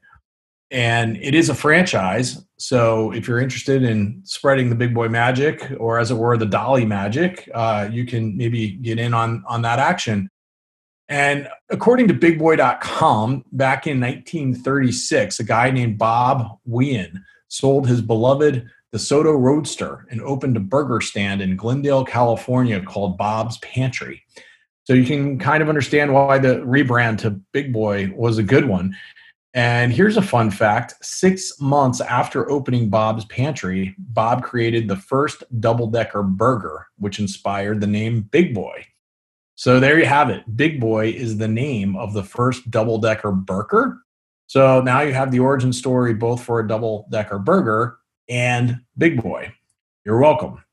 and 0.71 1.17
it 1.17 1.33
is 1.33 1.49
a 1.49 1.55
franchise. 1.55 2.43
So 2.57 3.11
if 3.11 3.27
you're 3.27 3.39
interested 3.39 3.83
in 3.83 4.21
spreading 4.25 4.69
the 4.69 4.75
big 4.75 4.93
boy 4.93 5.07
magic, 5.07 5.71
or 5.79 5.99
as 5.99 6.11
it 6.11 6.15
were, 6.15 6.37
the 6.37 6.45
dolly 6.45 6.85
magic, 6.85 7.49
uh, 7.53 7.87
you 7.91 8.05
can 8.05 8.35
maybe 8.35 8.71
get 8.71 8.99
in 8.99 9.13
on 9.13 9.43
on 9.47 9.61
that 9.61 9.79
action. 9.79 10.29
And 11.09 11.47
according 11.69 12.09
to 12.09 12.13
BigBoy.com, 12.13 13.45
back 13.53 13.87
in 13.87 14.01
1936, 14.01 15.39
a 15.39 15.43
guy 15.45 15.71
named 15.71 15.97
Bob 15.97 16.59
Wian 16.67 17.21
sold 17.47 17.87
his 17.87 18.01
beloved 18.01 18.67
DeSoto 18.93 19.39
Roadster 19.39 20.05
and 20.09 20.21
opened 20.21 20.57
a 20.57 20.61
burger 20.61 21.01
stand 21.01 21.41
in 21.41 21.55
Glendale, 21.55 22.05
California 22.05 22.81
called 22.81 23.17
Bob's 23.17 23.57
Pantry. 23.59 24.23
So 24.85 24.93
you 24.93 25.05
can 25.05 25.37
kind 25.37 25.61
of 25.61 25.67
understand 25.67 26.13
why 26.13 26.37
the 26.39 26.59
rebrand 26.59 27.17
to 27.19 27.31
Big 27.51 27.73
Boy 27.73 28.11
was 28.15 28.37
a 28.37 28.43
good 28.43 28.65
one. 28.65 28.95
And 29.53 29.91
here's 29.91 30.17
a 30.17 30.21
fun 30.21 30.51
fact 30.51 30.93
six 31.01 31.59
months 31.59 31.99
after 31.99 32.49
opening 32.49 32.89
Bob's 32.89 33.25
Pantry, 33.25 33.95
Bob 33.97 34.43
created 34.43 34.87
the 34.87 34.95
first 34.95 35.43
double 35.59 35.87
decker 35.87 36.23
burger, 36.23 36.87
which 36.99 37.19
inspired 37.19 37.81
the 37.81 37.87
name 37.87 38.21
Big 38.31 38.53
Boy. 38.53 38.85
So 39.55 39.79
there 39.79 39.97
you 39.97 40.05
have 40.05 40.29
it. 40.29 40.43
Big 40.55 40.79
Boy 40.79 41.07
is 41.09 41.37
the 41.37 41.47
name 41.47 41.95
of 41.97 42.13
the 42.13 42.23
first 42.23 42.69
double 42.69 42.99
decker 42.99 43.31
burger. 43.31 43.97
So 44.47 44.81
now 44.81 45.01
you 45.01 45.13
have 45.13 45.31
the 45.31 45.39
origin 45.39 45.73
story 45.73 46.13
both 46.13 46.41
for 46.43 46.59
a 46.59 46.67
double 46.67 47.07
decker 47.11 47.37
burger 47.37 47.97
and 48.29 48.79
Big 48.97 49.21
Boy. 49.21 49.53
You're 50.05 50.19
welcome. 50.19 50.63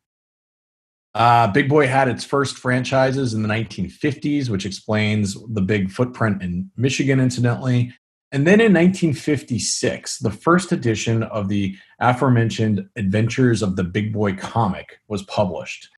Uh, 1.14 1.48
Big 1.48 1.68
Boy 1.68 1.86
had 1.86 2.08
its 2.08 2.24
first 2.24 2.56
franchises 2.58 3.34
in 3.34 3.42
the 3.42 3.48
1950s, 3.48 4.48
which 4.48 4.66
explains 4.66 5.36
the 5.52 5.60
big 5.60 5.90
footprint 5.90 6.42
in 6.42 6.70
Michigan, 6.76 7.20
incidentally. 7.20 7.92
And 8.32 8.44
then 8.44 8.60
in 8.60 8.72
1956, 8.72 10.18
the 10.18 10.30
first 10.30 10.72
edition 10.72 11.22
of 11.24 11.48
the 11.48 11.76
aforementioned 12.00 12.88
Adventures 12.96 13.62
of 13.62 13.76
the 13.76 13.84
Big 13.84 14.12
Boy 14.12 14.34
comic 14.34 14.98
was 15.06 15.22
published. 15.24 15.88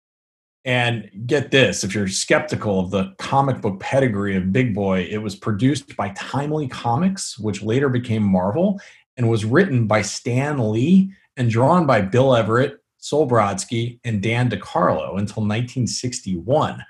And 0.66 1.08
get 1.26 1.52
this 1.52 1.84
if 1.84 1.94
you're 1.94 2.08
skeptical 2.08 2.80
of 2.80 2.90
the 2.90 3.14
comic 3.18 3.60
book 3.60 3.78
pedigree 3.78 4.36
of 4.36 4.52
Big 4.52 4.74
Boy, 4.74 5.06
it 5.08 5.18
was 5.18 5.36
produced 5.36 5.96
by 5.96 6.08
Timely 6.10 6.66
Comics, 6.66 7.38
which 7.38 7.62
later 7.62 7.88
became 7.88 8.24
Marvel, 8.24 8.80
and 9.16 9.30
was 9.30 9.44
written 9.44 9.86
by 9.86 10.02
Stan 10.02 10.72
Lee 10.72 11.12
and 11.36 11.48
drawn 11.48 11.86
by 11.86 12.00
Bill 12.00 12.34
Everett, 12.34 12.78
Sol 12.98 13.28
Brodsky, 13.28 14.00
and 14.02 14.20
Dan 14.20 14.50
DeCarlo 14.50 15.10
until 15.10 15.44
1961. 15.44 16.84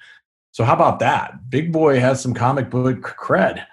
So, 0.53 0.65
how 0.65 0.73
about 0.73 0.99
that? 1.01 1.51
Big 1.51 1.71
Boy 1.71 2.01
has 2.01 2.19
some 2.19 2.33
comic 2.33 2.71
book 2.71 3.03
cred. 3.03 3.67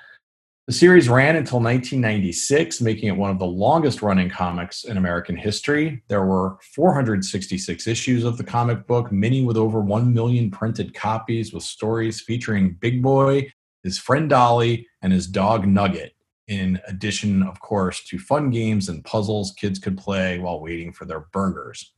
The 0.66 0.74
series 0.74 1.10
ran 1.10 1.36
until 1.36 1.60
1996, 1.60 2.80
making 2.80 3.10
it 3.10 3.18
one 3.18 3.30
of 3.30 3.38
the 3.38 3.46
longest 3.46 4.02
running 4.02 4.30
comics 4.30 4.86
in 4.86 4.96
American 4.96 5.36
history. 5.36 6.02
There 6.08 6.26
were 6.26 6.58
466 6.74 7.86
issues 7.86 8.24
of 8.24 8.38
the 8.38 8.46
comic 8.46 8.88
book, 8.88 9.12
many 9.12 9.44
with 9.44 9.58
over 9.58 9.82
1 9.82 10.14
million 10.14 10.50
printed 10.50 10.94
copies, 10.94 11.52
with 11.52 11.64
stories 11.64 12.22
featuring 12.22 12.78
Big 12.80 13.04
Boy, 13.04 13.52
his 13.84 13.98
friend 13.98 14.30
Dolly, 14.30 14.88
and 15.02 15.12
his 15.12 15.28
dog 15.28 15.68
Nugget, 15.68 16.16
in 16.48 16.80
addition, 16.88 17.44
of 17.44 17.60
course, 17.60 18.02
to 18.06 18.18
fun 18.18 18.50
games 18.50 18.88
and 18.88 19.04
puzzles 19.04 19.52
kids 19.52 19.80
could 19.80 19.98
play 19.98 20.40
while 20.40 20.62
waiting 20.62 20.94
for 20.94 21.04
their 21.04 21.28
burgers. 21.34 21.92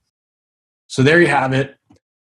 So 0.88 1.04
there 1.04 1.22
you 1.22 1.28
have 1.28 1.54
it. 1.54 1.78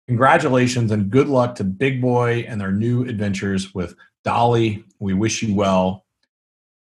Congratulations 0.08 0.90
and 0.90 1.10
good 1.10 1.28
luck 1.28 1.54
to 1.56 1.64
Big 1.64 2.00
Boy 2.00 2.46
and 2.48 2.58
their 2.58 2.72
new 2.72 3.04
adventures 3.04 3.74
with 3.74 3.94
Dolly. 4.24 4.84
We 5.00 5.12
wish 5.12 5.42
you 5.42 5.54
well. 5.54 6.06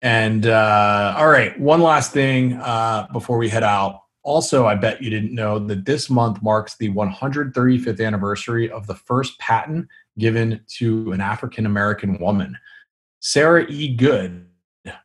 And 0.02 0.46
uh, 0.46 1.16
all 1.18 1.28
right, 1.28 1.60
one 1.60 1.82
last 1.82 2.12
thing 2.12 2.54
uh, 2.54 3.08
before 3.12 3.38
we 3.38 3.50
head 3.50 3.64
out. 3.64 4.02
Also, 4.24 4.66
I 4.68 4.76
bet 4.76 5.02
you 5.02 5.10
didn't 5.10 5.34
know 5.34 5.58
that 5.58 5.86
this 5.86 6.10
month 6.10 6.44
marks 6.44 6.76
the 6.76 6.92
135th 6.92 8.06
anniversary 8.06 8.70
of 8.70 8.86
the 8.86 8.96
first 8.96 9.40
patent 9.40 9.88
given 10.20 10.62
to 10.78 11.12
an 11.14 11.22
African 11.22 11.66
American 11.66 12.20
woman. 12.20 12.58
Sarah 13.22 13.66
E. 13.70 13.96
Goode 13.96 14.46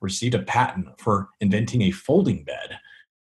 received 0.01 0.35
a 0.35 0.43
patent 0.43 0.89
for 0.99 1.29
inventing 1.41 1.83
a 1.83 1.91
folding 1.91 2.45
bed. 2.45 2.79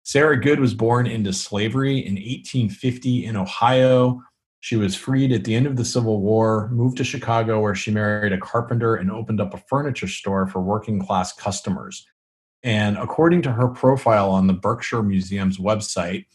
Sarah 0.04 0.40
Goode 0.40 0.60
was 0.60 0.74
born 0.74 1.06
into 1.06 1.32
slavery 1.32 1.98
in 1.98 2.14
1850 2.14 3.24
in 3.24 3.36
Ohio. 3.36 4.22
She 4.66 4.74
was 4.74 4.96
freed 4.96 5.30
at 5.30 5.44
the 5.44 5.54
end 5.54 5.68
of 5.68 5.76
the 5.76 5.84
Civil 5.84 6.20
War, 6.20 6.68
moved 6.72 6.96
to 6.96 7.04
Chicago, 7.04 7.60
where 7.60 7.76
she 7.76 7.92
married 7.92 8.32
a 8.32 8.38
carpenter 8.38 8.96
and 8.96 9.12
opened 9.12 9.40
up 9.40 9.54
a 9.54 9.58
furniture 9.58 10.08
store 10.08 10.48
for 10.48 10.60
working 10.60 10.98
class 10.98 11.32
customers. 11.32 12.04
And 12.64 12.98
according 12.98 13.42
to 13.42 13.52
her 13.52 13.68
profile 13.68 14.28
on 14.28 14.48
the 14.48 14.54
Berkshire 14.54 15.04
Museum's 15.04 15.58
website, 15.58 16.26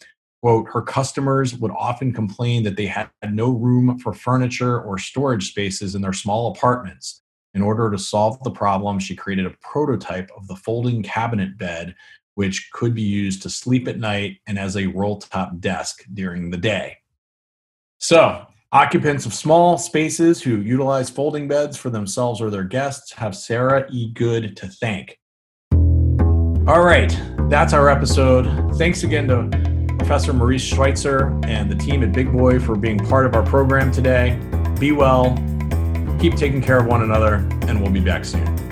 quote, 0.41 0.69
her 0.69 0.81
customers 0.81 1.57
would 1.57 1.71
often 1.71 2.13
complain 2.13 2.63
that 2.63 2.77
they 2.77 2.85
had 2.85 3.09
no 3.31 3.49
room 3.49 3.99
for 3.99 4.13
furniture 4.13 4.81
or 4.81 4.97
storage 4.97 5.49
spaces 5.49 5.93
in 5.93 6.01
their 6.01 6.13
small 6.13 6.53
apartments. 6.53 7.23
In 7.53 7.61
order 7.61 7.91
to 7.91 7.99
solve 7.99 8.41
the 8.45 8.51
problem, 8.51 8.97
she 8.99 9.13
created 9.13 9.45
a 9.45 9.57
prototype 9.59 10.31
of 10.37 10.47
the 10.47 10.55
folding 10.55 11.03
cabinet 11.03 11.57
bed, 11.57 11.95
which 12.35 12.69
could 12.71 12.95
be 12.95 13.01
used 13.01 13.41
to 13.41 13.49
sleep 13.49 13.89
at 13.89 13.99
night 13.99 14.37
and 14.47 14.57
as 14.57 14.77
a 14.77 14.87
roll 14.87 15.17
top 15.17 15.59
desk 15.59 16.05
during 16.13 16.49
the 16.49 16.55
day. 16.55 16.95
So, 18.01 18.47
occupants 18.71 19.27
of 19.27 19.33
small 19.33 19.77
spaces 19.77 20.41
who 20.41 20.57
utilize 20.57 21.07
folding 21.07 21.47
beds 21.47 21.77
for 21.77 21.91
themselves 21.91 22.41
or 22.41 22.49
their 22.49 22.63
guests 22.63 23.13
have 23.13 23.35
Sarah 23.35 23.85
E. 23.91 24.11
Goode 24.11 24.57
to 24.57 24.67
thank. 24.67 25.19
All 26.67 26.81
right, 26.81 27.15
that's 27.47 27.73
our 27.73 27.89
episode. 27.89 28.75
Thanks 28.75 29.03
again 29.03 29.27
to 29.27 29.95
Professor 29.99 30.33
Maurice 30.33 30.63
Schweitzer 30.63 31.39
and 31.45 31.69
the 31.69 31.75
team 31.75 32.01
at 32.01 32.11
Big 32.11 32.31
Boy 32.31 32.57
for 32.57 32.75
being 32.75 32.97
part 32.97 33.27
of 33.27 33.35
our 33.35 33.43
program 33.43 33.91
today. 33.91 34.39
Be 34.79 34.91
well, 34.93 35.35
keep 36.19 36.33
taking 36.35 36.59
care 36.59 36.79
of 36.79 36.87
one 36.87 37.03
another, 37.03 37.35
and 37.67 37.79
we'll 37.79 37.91
be 37.91 37.99
back 37.99 38.25
soon. 38.25 38.70